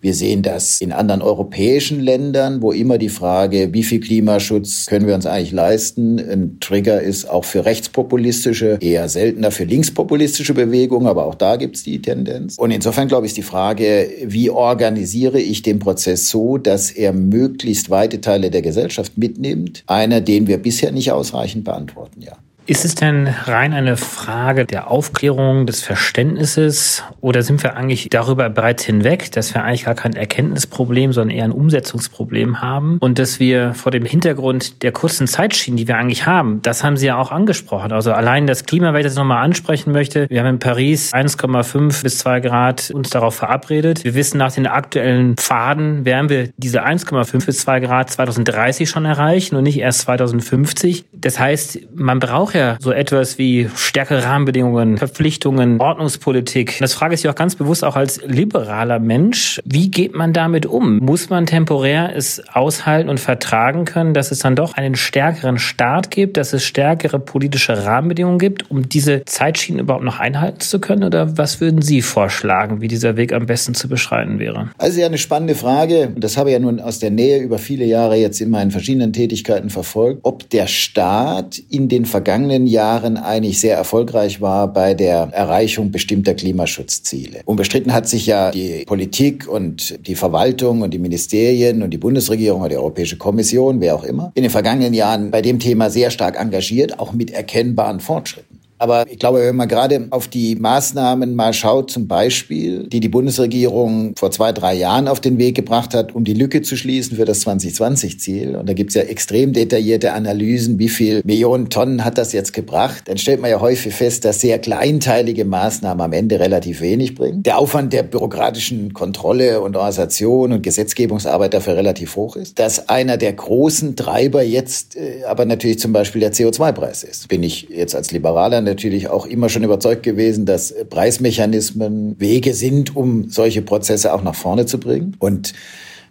Wir 0.00 0.14
sehen 0.14 0.42
das 0.42 0.80
in 0.80 0.92
anderen 0.92 1.20
europäischen 1.20 2.00
Ländern, 2.00 2.62
wo 2.62 2.72
immer 2.72 2.96
die 2.96 3.10
Frage, 3.10 3.74
wie 3.74 3.82
viel 3.82 4.00
Klimaschutz 4.00 4.86
können 4.86 5.06
wir 5.06 5.14
uns 5.14 5.26
eigentlich 5.26 5.52
leisten, 5.52 6.18
ein 6.18 6.56
Trigger 6.60 7.02
ist 7.02 7.28
auch 7.28 7.44
für 7.44 7.66
rechtspopulistische, 7.66 8.78
eher 8.80 9.08
seltener 9.10 9.50
für 9.50 9.64
linkspopulistische 9.64 10.54
Bewegungen, 10.54 11.06
aber 11.06 11.26
auch 11.26 11.34
da 11.34 11.56
gibt 11.56 11.76
es 11.76 11.82
die 11.82 12.00
Tendenz. 12.00 12.56
Und 12.56 12.70
insofern 12.70 13.08
glaube 13.08 13.26
ich, 13.26 13.30
ist 13.30 13.36
die 13.36 13.42
Frage, 13.42 14.08
wie 14.24 14.48
organisiere 14.48 15.40
ich 15.40 15.62
den 15.62 15.78
Prozess 15.78 16.30
so, 16.30 16.56
dass 16.56 16.90
er 16.90 17.12
möglichst 17.12 17.90
weite 17.90 18.20
Teile 18.20 18.50
der 18.50 18.62
Gesellschaft 18.62 19.18
mitnimmt, 19.18 19.84
einer, 19.86 20.22
den 20.22 20.46
wir 20.46 20.56
bisher 20.58 20.92
nicht 20.92 21.12
ausreichend 21.12 21.64
beantworten, 21.64 22.22
ja. 22.22 22.38
Ist 22.66 22.84
es 22.84 22.94
denn 22.94 23.28
rein 23.44 23.72
eine 23.72 23.96
Frage 23.96 24.64
der 24.64 24.90
Aufklärung, 24.90 25.66
des 25.66 25.82
Verständnisses 25.82 27.02
oder 27.20 27.42
sind 27.42 27.62
wir 27.62 27.76
eigentlich 27.76 28.08
darüber 28.10 28.48
bereits 28.48 28.84
hinweg, 28.84 29.32
dass 29.32 29.54
wir 29.54 29.64
eigentlich 29.64 29.84
gar 29.84 29.94
kein 29.94 30.14
Erkenntnisproblem, 30.14 31.12
sondern 31.12 31.36
eher 31.36 31.44
ein 31.44 31.52
Umsetzungsproblem 31.52 32.60
haben 32.60 32.98
und 33.00 33.18
dass 33.18 33.40
wir 33.40 33.74
vor 33.74 33.90
dem 33.90 34.04
Hintergrund 34.04 34.82
der 34.82 34.92
kurzen 34.92 35.26
Zeitschienen, 35.26 35.76
die 35.76 35.88
wir 35.88 35.96
eigentlich 35.96 36.26
haben, 36.26 36.62
das 36.62 36.84
haben 36.84 36.96
Sie 36.96 37.06
ja 37.06 37.16
auch 37.16 37.32
angesprochen. 37.32 37.92
Also 37.92 38.12
allein 38.12 38.46
das 38.46 38.64
Klima, 38.66 38.92
wenn 38.92 39.00
ich 39.00 39.06
das 39.06 39.16
nochmal 39.16 39.44
ansprechen 39.44 39.92
möchte, 39.92 40.28
wir 40.30 40.40
haben 40.40 40.48
in 40.48 40.58
Paris 40.58 41.12
1,5 41.12 42.02
bis 42.02 42.18
2 42.18 42.40
Grad 42.40 42.90
uns 42.92 43.10
darauf 43.10 43.34
verabredet. 43.34 44.04
Wir 44.04 44.14
wissen, 44.14 44.38
nach 44.38 44.52
den 44.52 44.66
aktuellen 44.66 45.36
Pfaden 45.36 46.04
werden 46.04 46.28
wir 46.28 46.50
diese 46.56 46.84
1,5 46.84 47.46
bis 47.46 47.58
2 47.58 47.80
Grad 47.80 48.10
2030 48.10 48.88
schon 48.88 49.04
erreichen 49.04 49.56
und 49.56 49.64
nicht 49.64 49.78
erst 49.78 50.00
2050. 50.02 51.06
Das 51.12 51.40
heißt, 51.40 51.80
man 51.94 52.20
braucht 52.20 52.54
ja 52.54 52.59
vorher 52.60 52.78
so 52.80 52.92
etwas 52.92 53.38
wie 53.38 53.68
stärkere 53.74 54.24
Rahmenbedingungen, 54.24 54.98
Verpflichtungen, 54.98 55.80
Ordnungspolitik. 55.80 56.76
Das 56.80 56.94
frage 56.94 57.14
ich 57.14 57.28
auch 57.28 57.34
ganz 57.34 57.54
bewusst 57.54 57.84
auch 57.84 57.96
als 57.96 58.20
liberaler 58.26 58.98
Mensch. 58.98 59.60
Wie 59.64 59.90
geht 59.90 60.14
man 60.14 60.32
damit 60.32 60.66
um? 60.66 60.98
Muss 60.98 61.30
man 61.30 61.46
temporär 61.46 62.14
es 62.14 62.42
aushalten 62.52 63.08
und 63.08 63.20
vertragen 63.20 63.84
können, 63.84 64.14
dass 64.14 64.30
es 64.30 64.40
dann 64.40 64.56
doch 64.56 64.74
einen 64.74 64.94
stärkeren 64.94 65.58
Staat 65.58 66.10
gibt, 66.10 66.36
dass 66.36 66.52
es 66.52 66.64
stärkere 66.64 67.18
politische 67.18 67.84
Rahmenbedingungen 67.84 68.38
gibt, 68.38 68.70
um 68.70 68.88
diese 68.88 69.24
Zeitschienen 69.24 69.80
überhaupt 69.80 70.04
noch 70.04 70.20
einhalten 70.20 70.60
zu 70.60 70.80
können? 70.80 71.04
Oder 71.04 71.38
was 71.38 71.60
würden 71.60 71.82
Sie 71.82 72.02
vorschlagen, 72.02 72.80
wie 72.80 72.88
dieser 72.88 73.16
Weg 73.16 73.32
am 73.32 73.46
besten 73.46 73.74
zu 73.74 73.88
beschreiten 73.88 74.38
wäre? 74.38 74.70
Also 74.78 75.00
ja, 75.00 75.06
eine 75.06 75.18
spannende 75.18 75.54
Frage. 75.54 76.12
Das 76.16 76.36
habe 76.36 76.50
ich 76.50 76.54
ja 76.54 76.60
nun 76.60 76.80
aus 76.80 76.98
der 76.98 77.10
Nähe 77.10 77.40
über 77.40 77.58
viele 77.58 77.84
Jahre 77.84 78.16
jetzt 78.16 78.40
in 78.40 78.50
meinen 78.50 78.70
verschiedenen 78.70 79.12
Tätigkeiten 79.12 79.70
verfolgt, 79.70 80.20
ob 80.22 80.48
der 80.50 80.66
Staat 80.66 81.60
in 81.70 81.88
den 81.88 82.04
vergangenen 82.04 82.39
vergangenen 82.40 82.66
Jahren 82.66 83.18
eigentlich 83.18 83.60
sehr 83.60 83.76
erfolgreich 83.76 84.40
war 84.40 84.72
bei 84.72 84.94
der 84.94 85.28
Erreichung 85.32 85.90
bestimmter 85.90 86.32
Klimaschutzziele. 86.32 87.42
Unbestritten 87.44 87.92
hat 87.92 88.08
sich 88.08 88.26
ja 88.26 88.50
die 88.50 88.84
Politik 88.86 89.46
und 89.46 90.06
die 90.06 90.14
Verwaltung 90.14 90.80
und 90.80 90.94
die 90.94 90.98
Ministerien 90.98 91.82
und 91.82 91.90
die 91.90 91.98
Bundesregierung 91.98 92.60
oder 92.60 92.70
die 92.70 92.76
Europäische 92.76 93.18
Kommission, 93.18 93.80
wer 93.82 93.94
auch 93.94 94.04
immer, 94.04 94.32
in 94.34 94.42
den 94.42 94.50
vergangenen 94.50 94.94
Jahren 94.94 95.30
bei 95.30 95.42
dem 95.42 95.58
Thema 95.58 95.90
sehr 95.90 96.10
stark 96.10 96.40
engagiert, 96.40 96.98
auch 96.98 97.12
mit 97.12 97.30
erkennbaren 97.30 98.00
Fortschritten. 98.00 98.49
Aber 98.80 99.04
ich 99.10 99.18
glaube, 99.18 99.40
wenn 99.40 99.56
man 99.56 99.68
gerade 99.68 100.06
auf 100.08 100.26
die 100.26 100.56
Maßnahmen 100.56 101.34
mal 101.34 101.52
schaut, 101.52 101.90
zum 101.90 102.08
Beispiel, 102.08 102.88
die 102.88 103.00
die 103.00 103.10
Bundesregierung 103.10 104.14
vor 104.16 104.30
zwei, 104.30 104.52
drei 104.52 104.74
Jahren 104.74 105.06
auf 105.06 105.20
den 105.20 105.36
Weg 105.36 105.54
gebracht 105.54 105.92
hat, 105.92 106.14
um 106.14 106.24
die 106.24 106.32
Lücke 106.32 106.62
zu 106.62 106.76
schließen 106.76 107.18
für 107.18 107.26
das 107.26 107.46
2020-Ziel, 107.46 108.56
und 108.56 108.66
da 108.66 108.72
gibt 108.72 108.90
es 108.90 108.94
ja 108.94 109.02
extrem 109.02 109.52
detaillierte 109.52 110.14
Analysen, 110.14 110.78
wie 110.78 110.88
viel 110.88 111.20
Millionen 111.24 111.68
Tonnen 111.68 112.06
hat 112.06 112.16
das 112.16 112.32
jetzt 112.32 112.54
gebracht, 112.54 113.02
dann 113.04 113.18
stellt 113.18 113.42
man 113.42 113.50
ja 113.50 113.60
häufig 113.60 113.94
fest, 113.94 114.24
dass 114.24 114.40
sehr 114.40 114.58
kleinteilige 114.58 115.44
Maßnahmen 115.44 116.00
am 116.00 116.12
Ende 116.14 116.40
relativ 116.40 116.80
wenig 116.80 117.14
bringen. 117.14 117.42
Der 117.42 117.58
Aufwand 117.58 117.92
der 117.92 118.02
bürokratischen 118.02 118.94
Kontrolle 118.94 119.60
und 119.60 119.76
Organisation 119.76 120.52
und 120.52 120.62
Gesetzgebungsarbeit 120.62 121.52
dafür 121.52 121.76
relativ 121.76 122.16
hoch 122.16 122.34
ist. 122.36 122.58
Dass 122.58 122.88
einer 122.88 123.18
der 123.18 123.34
großen 123.34 123.94
Treiber 123.94 124.42
jetzt 124.42 124.96
äh, 124.96 125.24
aber 125.26 125.44
natürlich 125.44 125.78
zum 125.78 125.92
Beispiel 125.92 126.20
der 126.20 126.32
CO2-Preis 126.32 127.04
ist. 127.04 127.28
Bin 127.28 127.42
ich 127.42 127.68
jetzt 127.68 127.94
als 127.94 128.10
Liberaler 128.10 128.69
natürlich 128.70 129.08
auch 129.08 129.26
immer 129.26 129.48
schon 129.48 129.64
überzeugt 129.64 130.02
gewesen, 130.02 130.46
dass 130.46 130.74
Preismechanismen 130.88 132.18
Wege 132.18 132.54
sind, 132.54 132.96
um 132.96 133.28
solche 133.28 133.62
Prozesse 133.62 134.14
auch 134.14 134.22
nach 134.22 134.34
vorne 134.34 134.66
zu 134.66 134.78
bringen. 134.78 135.16
Und 135.18 135.52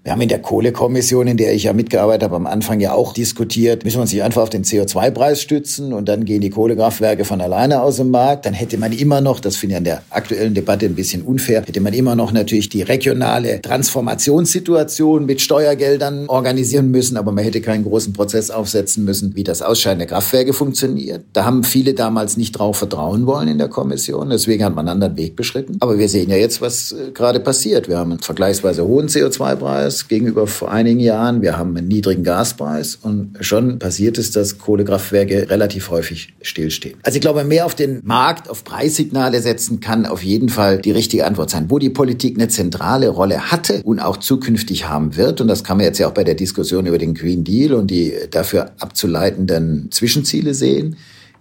wir 0.09 0.13
haben 0.13 0.21
in 0.21 0.29
der 0.29 0.41
Kohlekommission, 0.41 1.27
in 1.27 1.37
der 1.37 1.53
ich 1.53 1.65
ja 1.65 1.73
mitgearbeitet 1.73 2.23
habe, 2.23 2.35
am 2.35 2.47
Anfang 2.47 2.79
ja 2.79 2.93
auch 2.93 3.13
diskutiert, 3.13 3.83
müssen 3.83 3.97
wir 3.97 4.01
uns 4.01 4.11
nicht 4.11 4.23
einfach 4.23 4.41
auf 4.41 4.49
den 4.49 4.63
CO2-Preis 4.63 5.39
stützen 5.39 5.93
und 5.93 6.09
dann 6.09 6.25
gehen 6.25 6.41
die 6.41 6.49
Kohlekraftwerke 6.49 7.25
von 7.25 7.41
alleine 7.41 7.83
aus 7.83 7.97
dem 7.97 8.09
Markt. 8.09 8.47
Dann 8.47 8.55
hätte 8.55 8.79
man 8.79 8.91
immer 8.91 9.21
noch, 9.21 9.39
das 9.39 9.55
finde 9.55 9.73
ich 9.73 9.77
an 9.77 9.83
der 9.83 10.01
aktuellen 10.09 10.55
Debatte 10.55 10.87
ein 10.87 10.95
bisschen 10.95 11.21
unfair, 11.21 11.61
hätte 11.63 11.79
man 11.79 11.93
immer 11.93 12.15
noch 12.15 12.31
natürlich 12.31 12.69
die 12.69 12.81
regionale 12.81 13.61
Transformationssituation 13.61 15.27
mit 15.27 15.41
Steuergeldern 15.41 16.27
organisieren 16.27 16.89
müssen, 16.89 17.15
aber 17.15 17.31
man 17.31 17.43
hätte 17.43 17.61
keinen 17.61 17.83
großen 17.83 18.11
Prozess 18.11 18.49
aufsetzen 18.49 19.05
müssen, 19.05 19.35
wie 19.35 19.43
das 19.43 19.61
Ausscheiden 19.61 19.99
der 19.99 20.07
Kraftwerke 20.07 20.53
funktioniert. 20.53 21.23
Da 21.33 21.45
haben 21.45 21.63
viele 21.63 21.93
damals 21.93 22.35
nicht 22.35 22.53
drauf 22.53 22.77
vertrauen 22.77 23.27
wollen 23.27 23.47
in 23.47 23.59
der 23.59 23.67
Kommission, 23.67 24.31
deswegen 24.31 24.63
hat 24.63 24.73
man 24.73 24.87
einen 24.87 25.03
anderen 25.03 25.17
Weg 25.17 25.35
beschritten. 25.35 25.77
Aber 25.81 25.99
wir 25.99 26.09
sehen 26.09 26.31
ja 26.31 26.37
jetzt, 26.37 26.61
was 26.61 26.93
äh, 26.93 27.11
gerade 27.11 27.39
passiert. 27.39 27.87
Wir 27.87 27.99
haben 27.99 28.13
einen 28.13 28.21
vergleichsweise 28.21 28.87
hohen 28.87 29.07
CO2-Preis, 29.07 29.98
Gegenüber 30.07 30.47
vor 30.47 30.71
einigen 30.71 30.99
Jahren. 30.99 31.41
Wir 31.41 31.57
haben 31.57 31.75
einen 31.75 31.87
niedrigen 31.87 32.23
Gaspreis 32.23 32.95
und 32.95 33.37
schon 33.41 33.79
passiert 33.79 34.17
es, 34.17 34.31
dass 34.31 34.57
Kohlekraftwerke 34.57 35.49
relativ 35.49 35.89
häufig 35.89 36.33
stillstehen. 36.41 36.97
Also 37.03 37.17
ich 37.17 37.21
glaube, 37.21 37.43
mehr 37.43 37.65
auf 37.65 37.75
den 37.75 38.01
Markt, 38.03 38.49
auf 38.49 38.63
Preissignale 38.63 39.41
setzen 39.41 39.79
kann 39.79 40.05
auf 40.05 40.23
jeden 40.23 40.49
Fall 40.49 40.79
die 40.79 40.91
richtige 40.91 41.25
Antwort 41.25 41.49
sein. 41.49 41.69
Wo 41.69 41.79
die 41.79 41.89
Politik 41.89 42.37
eine 42.37 42.47
zentrale 42.47 43.09
Rolle 43.09 43.51
hatte 43.51 43.81
und 43.83 43.99
auch 43.99 44.17
zukünftig 44.17 44.87
haben 44.87 45.15
wird, 45.17 45.41
und 45.41 45.47
das 45.47 45.63
kann 45.63 45.77
man 45.77 45.85
jetzt 45.85 45.99
ja 45.99 46.07
auch 46.07 46.13
bei 46.13 46.23
der 46.23 46.35
Diskussion 46.35 46.85
über 46.85 46.97
den 46.97 47.13
Green 47.13 47.43
Deal 47.43 47.73
und 47.73 47.91
die 47.91 48.13
dafür 48.31 48.71
abzuleitenden 48.79 49.91
Zwischenziele 49.91 50.53
sehen, 50.53 50.95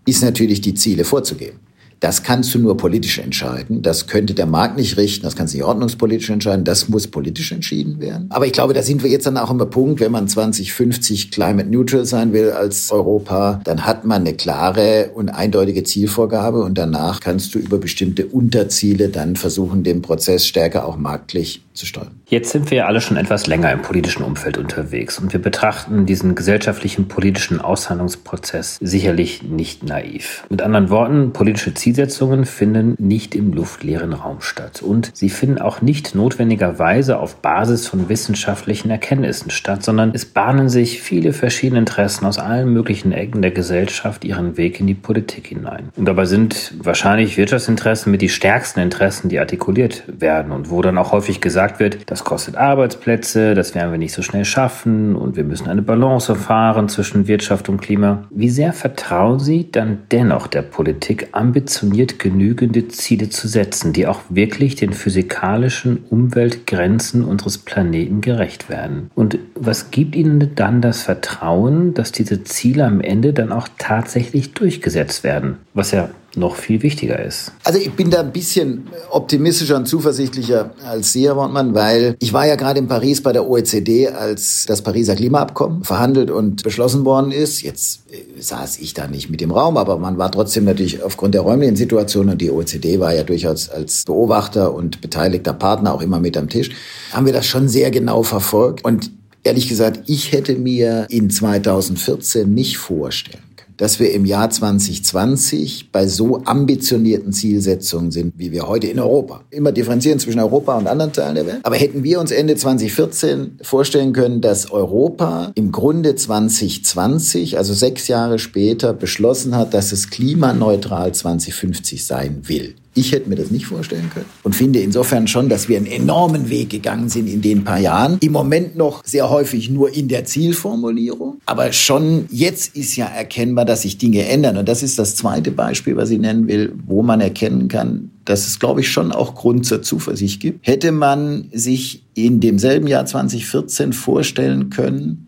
ist 0.06 0.22
natürlich 0.22 0.60
die 0.60 0.74
Ziele 0.74 1.04
vorzugeben. 1.04 1.60
Das 2.00 2.22
kannst 2.22 2.54
du 2.54 2.58
nur 2.58 2.76
politisch 2.76 3.18
entscheiden. 3.18 3.82
Das 3.82 4.06
könnte 4.06 4.34
der 4.34 4.46
Markt 4.46 4.76
nicht 4.76 4.96
richten. 4.96 5.24
Das 5.24 5.34
kannst 5.36 5.54
du 5.54 5.58
nicht 5.58 5.66
ordnungspolitisch 5.66 6.30
entscheiden. 6.30 6.64
Das 6.64 6.88
muss 6.88 7.08
politisch 7.08 7.52
entschieden 7.52 8.00
werden. 8.00 8.26
Aber 8.30 8.46
ich 8.46 8.52
glaube, 8.52 8.74
da 8.74 8.82
sind 8.82 9.02
wir 9.02 9.10
jetzt 9.10 9.26
dann 9.26 9.36
auch 9.36 9.50
im 9.50 9.58
Punkt, 9.58 10.00
wenn 10.00 10.12
man 10.12 10.28
2050 10.28 11.30
climate 11.30 11.68
neutral 11.68 12.04
sein 12.04 12.32
will 12.32 12.52
als 12.52 12.92
Europa, 12.92 13.60
dann 13.64 13.84
hat 13.84 14.04
man 14.04 14.22
eine 14.22 14.34
klare 14.34 15.10
und 15.14 15.28
eindeutige 15.28 15.82
Zielvorgabe 15.82 16.62
und 16.62 16.78
danach 16.78 17.20
kannst 17.20 17.54
du 17.54 17.58
über 17.58 17.78
bestimmte 17.78 18.26
Unterziele 18.26 19.08
dann 19.08 19.36
versuchen, 19.36 19.82
den 19.82 20.02
Prozess 20.02 20.46
stärker 20.46 20.86
auch 20.86 20.96
marktlich 20.96 21.62
zu 21.78 21.86
steuern. 21.86 22.20
Jetzt 22.26 22.50
sind 22.50 22.70
wir 22.70 22.78
ja 22.78 22.86
alle 22.86 23.00
schon 23.00 23.16
etwas 23.16 23.46
länger 23.46 23.72
im 23.72 23.82
politischen 23.82 24.22
Umfeld 24.22 24.58
unterwegs 24.58 25.18
und 25.18 25.32
wir 25.32 25.40
betrachten 25.40 26.04
diesen 26.04 26.34
gesellschaftlichen 26.34 27.08
politischen 27.08 27.60
Aushandlungsprozess 27.60 28.78
sicherlich 28.80 29.42
nicht 29.42 29.82
naiv. 29.82 30.44
Mit 30.50 30.60
anderen 30.60 30.90
Worten, 30.90 31.32
politische 31.32 31.74
Zielsetzungen 31.74 32.44
finden 32.44 32.96
nicht 32.98 33.34
im 33.34 33.52
luftleeren 33.52 34.12
Raum 34.12 34.40
statt 34.40 34.82
und 34.82 35.10
sie 35.14 35.30
finden 35.30 35.58
auch 35.58 35.80
nicht 35.80 36.14
notwendigerweise 36.14 37.18
auf 37.18 37.36
Basis 37.36 37.86
von 37.86 38.08
wissenschaftlichen 38.08 38.90
Erkenntnissen 38.90 39.50
statt, 39.50 39.82
sondern 39.82 40.10
es 40.14 40.24
bahnen 40.24 40.68
sich 40.68 41.00
viele 41.00 41.32
verschiedene 41.32 41.78
Interessen 41.78 42.26
aus 42.26 42.38
allen 42.38 42.72
möglichen 42.72 43.12
Ecken 43.12 43.42
der 43.42 43.52
Gesellschaft 43.52 44.24
ihren 44.24 44.56
Weg 44.56 44.80
in 44.80 44.86
die 44.86 44.94
Politik 44.94 45.46
hinein. 45.46 45.90
Und 45.96 46.06
dabei 46.06 46.24
sind 46.24 46.74
wahrscheinlich 46.78 47.36
Wirtschaftsinteressen 47.36 48.10
mit 48.10 48.22
die 48.22 48.28
stärksten 48.28 48.80
Interessen, 48.80 49.28
die 49.28 49.38
artikuliert 49.38 50.02
werden 50.08 50.52
und 50.52 50.70
wo 50.70 50.82
dann 50.82 50.98
auch 50.98 51.12
häufig 51.12 51.40
gesagt 51.40 51.67
gesagt 51.68 51.80
wird, 51.80 52.10
das 52.10 52.24
kostet 52.24 52.56
Arbeitsplätze, 52.56 53.54
das 53.54 53.74
werden 53.74 53.90
wir 53.90 53.98
nicht 53.98 54.14
so 54.14 54.22
schnell 54.22 54.44
schaffen 54.44 55.16
und 55.16 55.36
wir 55.36 55.44
müssen 55.44 55.68
eine 55.68 55.82
Balance 55.82 56.34
fahren 56.34 56.88
zwischen 56.88 57.26
Wirtschaft 57.28 57.68
und 57.68 57.80
Klima. 57.80 58.24
Wie 58.30 58.48
sehr 58.48 58.72
vertrauen 58.72 59.38
Sie 59.38 59.70
dann 59.70 59.98
dennoch 60.10 60.46
der 60.46 60.62
Politik, 60.62 61.28
ambitioniert 61.32 62.18
genügende 62.18 62.88
Ziele 62.88 63.28
zu 63.28 63.48
setzen, 63.48 63.92
die 63.92 64.06
auch 64.06 64.20
wirklich 64.28 64.76
den 64.76 64.92
physikalischen 64.92 66.04
Umweltgrenzen 66.10 67.24
unseres 67.24 67.58
Planeten 67.58 68.20
gerecht 68.20 68.68
werden? 68.68 69.10
Und 69.14 69.38
was 69.54 69.90
gibt 69.90 70.16
Ihnen 70.16 70.54
dann 70.54 70.80
das 70.80 71.02
Vertrauen, 71.02 71.94
dass 71.94 72.12
diese 72.12 72.44
Ziele 72.44 72.84
am 72.84 73.00
Ende 73.00 73.32
dann 73.32 73.52
auch 73.52 73.68
tatsächlich 73.78 74.54
durchgesetzt 74.54 75.24
werden? 75.24 75.58
Was 75.74 75.90
ja 75.90 76.08
noch 76.38 76.56
viel 76.56 76.82
wichtiger 76.82 77.22
ist. 77.22 77.52
Also 77.64 77.78
ich 77.78 77.92
bin 77.92 78.10
da 78.10 78.20
ein 78.20 78.32
bisschen 78.32 78.88
optimistischer 79.10 79.76
und 79.76 79.86
zuversichtlicher 79.86 80.70
als 80.84 81.12
Sie, 81.12 81.26
Herr 81.26 81.36
Wortmann, 81.36 81.74
weil 81.74 82.16
ich 82.20 82.32
war 82.32 82.46
ja 82.46 82.56
gerade 82.56 82.78
in 82.78 82.88
Paris 82.88 83.22
bei 83.22 83.32
der 83.32 83.48
OECD, 83.48 84.08
als 84.08 84.66
das 84.66 84.82
Pariser 84.82 85.16
Klimaabkommen 85.16 85.84
verhandelt 85.84 86.30
und 86.30 86.62
beschlossen 86.62 87.04
worden 87.04 87.32
ist. 87.32 87.62
Jetzt 87.62 88.02
äh, 88.10 88.40
saß 88.40 88.78
ich 88.78 88.94
da 88.94 89.06
nicht 89.06 89.30
mit 89.30 89.42
im 89.42 89.50
Raum, 89.50 89.76
aber 89.76 89.98
man 89.98 90.18
war 90.18 90.30
trotzdem 90.30 90.64
natürlich 90.64 91.02
aufgrund 91.02 91.34
der 91.34 91.42
räumlichen 91.42 91.76
Situation 91.76 92.28
und 92.28 92.40
die 92.40 92.50
OECD 92.50 93.00
war 93.00 93.14
ja 93.14 93.22
durchaus 93.22 93.68
als 93.68 94.04
Beobachter 94.04 94.74
und 94.74 95.00
beteiligter 95.00 95.52
Partner 95.52 95.94
auch 95.94 96.02
immer 96.02 96.20
mit 96.20 96.36
am 96.36 96.48
Tisch, 96.48 96.70
haben 97.12 97.26
wir 97.26 97.32
das 97.32 97.46
schon 97.46 97.68
sehr 97.68 97.90
genau 97.90 98.22
verfolgt 98.22 98.84
und 98.84 99.10
Ehrlich 99.44 99.68
gesagt, 99.68 100.00
ich 100.06 100.32
hätte 100.32 100.56
mir 100.56 101.06
in 101.08 101.30
2014 101.30 102.52
nicht 102.52 102.76
vorstellen 102.76 103.47
dass 103.78 103.98
wir 104.00 104.12
im 104.12 104.26
Jahr 104.26 104.50
2020 104.50 105.90
bei 105.90 106.06
so 106.06 106.42
ambitionierten 106.44 107.32
Zielsetzungen 107.32 108.10
sind, 108.10 108.34
wie 108.36 108.52
wir 108.52 108.68
heute 108.68 108.88
in 108.88 108.98
Europa. 108.98 109.40
Immer 109.50 109.72
differenzieren 109.72 110.18
zwischen 110.18 110.40
Europa 110.40 110.76
und 110.76 110.86
anderen 110.86 111.12
Teilen 111.12 111.36
der 111.36 111.46
Welt. 111.46 111.60
Aber 111.62 111.76
hätten 111.76 112.02
wir 112.02 112.20
uns 112.20 112.30
Ende 112.30 112.56
2014 112.56 113.60
vorstellen 113.62 114.12
können, 114.12 114.40
dass 114.40 114.70
Europa 114.70 115.52
im 115.54 115.72
Grunde 115.72 116.16
2020, 116.16 117.56
also 117.56 117.72
sechs 117.72 118.08
Jahre 118.08 118.38
später, 118.38 118.92
beschlossen 118.92 119.56
hat, 119.56 119.72
dass 119.72 119.92
es 119.92 120.10
klimaneutral 120.10 121.14
2050 121.14 122.04
sein 122.04 122.42
will. 122.42 122.74
Ich 122.98 123.12
hätte 123.12 123.28
mir 123.28 123.36
das 123.36 123.52
nicht 123.52 123.66
vorstellen 123.66 124.10
können 124.12 124.26
und 124.42 124.56
finde 124.56 124.80
insofern 124.80 125.28
schon, 125.28 125.48
dass 125.48 125.68
wir 125.68 125.76
einen 125.76 125.86
enormen 125.86 126.50
Weg 126.50 126.70
gegangen 126.70 127.08
sind 127.08 127.28
in 127.28 127.40
den 127.40 127.62
paar 127.62 127.78
Jahren. 127.78 128.18
Im 128.20 128.32
Moment 128.32 128.74
noch 128.74 129.04
sehr 129.04 129.30
häufig 129.30 129.70
nur 129.70 129.94
in 129.94 130.08
der 130.08 130.24
Zielformulierung, 130.24 131.40
aber 131.46 131.72
schon 131.72 132.24
jetzt 132.28 132.74
ist 132.74 132.96
ja 132.96 133.06
erkennbar, 133.06 133.64
dass 133.64 133.82
sich 133.82 133.98
Dinge 133.98 134.26
ändern. 134.26 134.56
Und 134.56 134.68
das 134.68 134.82
ist 134.82 134.98
das 134.98 135.14
zweite 135.14 135.52
Beispiel, 135.52 135.94
was 135.94 136.10
ich 136.10 136.18
nennen 136.18 136.48
will, 136.48 136.74
wo 136.88 137.04
man 137.04 137.20
erkennen 137.20 137.68
kann, 137.68 138.10
dass 138.24 138.48
es, 138.48 138.58
glaube 138.58 138.80
ich, 138.80 138.90
schon 138.90 139.12
auch 139.12 139.36
Grund 139.36 139.64
zur 139.64 139.80
Zuversicht 139.80 140.40
gibt. 140.40 140.66
Hätte 140.66 140.90
man 140.90 141.50
sich 141.52 142.02
in 142.14 142.40
demselben 142.40 142.88
Jahr 142.88 143.06
2014 143.06 143.92
vorstellen 143.92 144.70
können, 144.70 145.27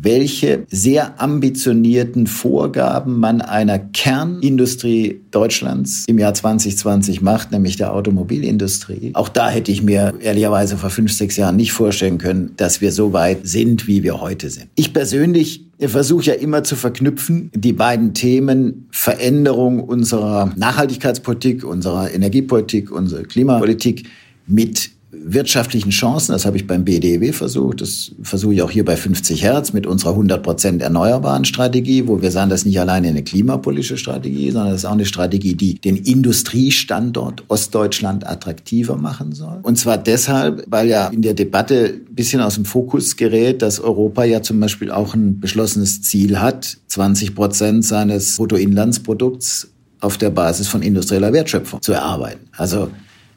welche 0.00 0.66
sehr 0.70 1.20
ambitionierten 1.20 2.26
Vorgaben 2.26 3.18
man 3.18 3.40
einer 3.40 3.78
Kernindustrie 3.78 5.20
Deutschlands 5.30 6.04
im 6.06 6.18
Jahr 6.18 6.34
2020 6.34 7.22
macht, 7.22 7.52
nämlich 7.52 7.76
der 7.76 7.92
Automobilindustrie. 7.92 9.12
Auch 9.14 9.28
da 9.28 9.48
hätte 9.48 9.72
ich 9.72 9.82
mir 9.82 10.14
ehrlicherweise 10.20 10.76
vor 10.76 10.90
fünf, 10.90 11.12
sechs 11.12 11.36
Jahren 11.36 11.56
nicht 11.56 11.72
vorstellen 11.72 12.18
können, 12.18 12.52
dass 12.56 12.80
wir 12.80 12.92
so 12.92 13.12
weit 13.12 13.46
sind, 13.46 13.86
wie 13.86 14.02
wir 14.02 14.20
heute 14.20 14.50
sind. 14.50 14.68
Ich 14.74 14.92
persönlich 14.92 15.66
versuche 15.78 16.26
ja 16.26 16.34
immer 16.34 16.64
zu 16.64 16.76
verknüpfen, 16.76 17.50
die 17.54 17.72
beiden 17.72 18.14
Themen 18.14 18.88
Veränderung 18.90 19.80
unserer 19.80 20.52
Nachhaltigkeitspolitik, 20.56 21.64
unserer 21.64 22.12
Energiepolitik, 22.12 22.90
unserer 22.90 23.24
Klimapolitik 23.24 24.06
mit 24.46 24.90
wirtschaftlichen 25.24 25.90
Chancen, 25.90 26.32
das 26.32 26.46
habe 26.46 26.56
ich 26.56 26.66
beim 26.66 26.84
BDW 26.84 27.32
versucht, 27.32 27.80
das 27.80 28.12
versuche 28.22 28.54
ich 28.54 28.62
auch 28.62 28.70
hier 28.70 28.84
bei 28.84 28.96
50 28.96 29.42
Hertz 29.42 29.72
mit 29.72 29.86
unserer 29.86 30.10
100 30.10 30.42
Prozent 30.42 30.82
erneuerbaren 30.82 31.44
Strategie, 31.44 32.06
wo 32.06 32.22
wir 32.22 32.30
sagen, 32.30 32.50
das 32.50 32.60
ist 32.60 32.66
nicht 32.66 32.80
alleine 32.80 33.08
eine 33.08 33.22
klimapolitische 33.22 33.96
Strategie, 33.96 34.50
sondern 34.50 34.72
das 34.72 34.82
ist 34.82 34.84
auch 34.84 34.92
eine 34.92 35.06
Strategie, 35.06 35.54
die 35.54 35.74
den 35.74 35.96
Industriestandort 35.96 37.44
Ostdeutschland 37.48 38.26
attraktiver 38.26 38.96
machen 38.96 39.32
soll. 39.32 39.58
Und 39.62 39.78
zwar 39.78 39.98
deshalb, 39.98 40.64
weil 40.68 40.88
ja 40.88 41.08
in 41.08 41.22
der 41.22 41.34
Debatte 41.34 42.00
ein 42.08 42.14
bisschen 42.14 42.40
aus 42.40 42.54
dem 42.54 42.64
Fokus 42.64 43.16
gerät, 43.16 43.62
dass 43.62 43.80
Europa 43.80 44.24
ja 44.24 44.42
zum 44.42 44.60
Beispiel 44.60 44.90
auch 44.90 45.14
ein 45.14 45.40
beschlossenes 45.40 46.02
Ziel 46.02 46.40
hat, 46.40 46.78
20 46.88 47.34
Prozent 47.34 47.84
seines 47.84 48.36
Bruttoinlandsprodukts 48.36 49.68
auf 50.00 50.18
der 50.18 50.30
Basis 50.30 50.68
von 50.68 50.82
industrieller 50.82 51.32
Wertschöpfung 51.32 51.80
zu 51.82 51.92
erarbeiten. 51.92 52.48
Also 52.56 52.88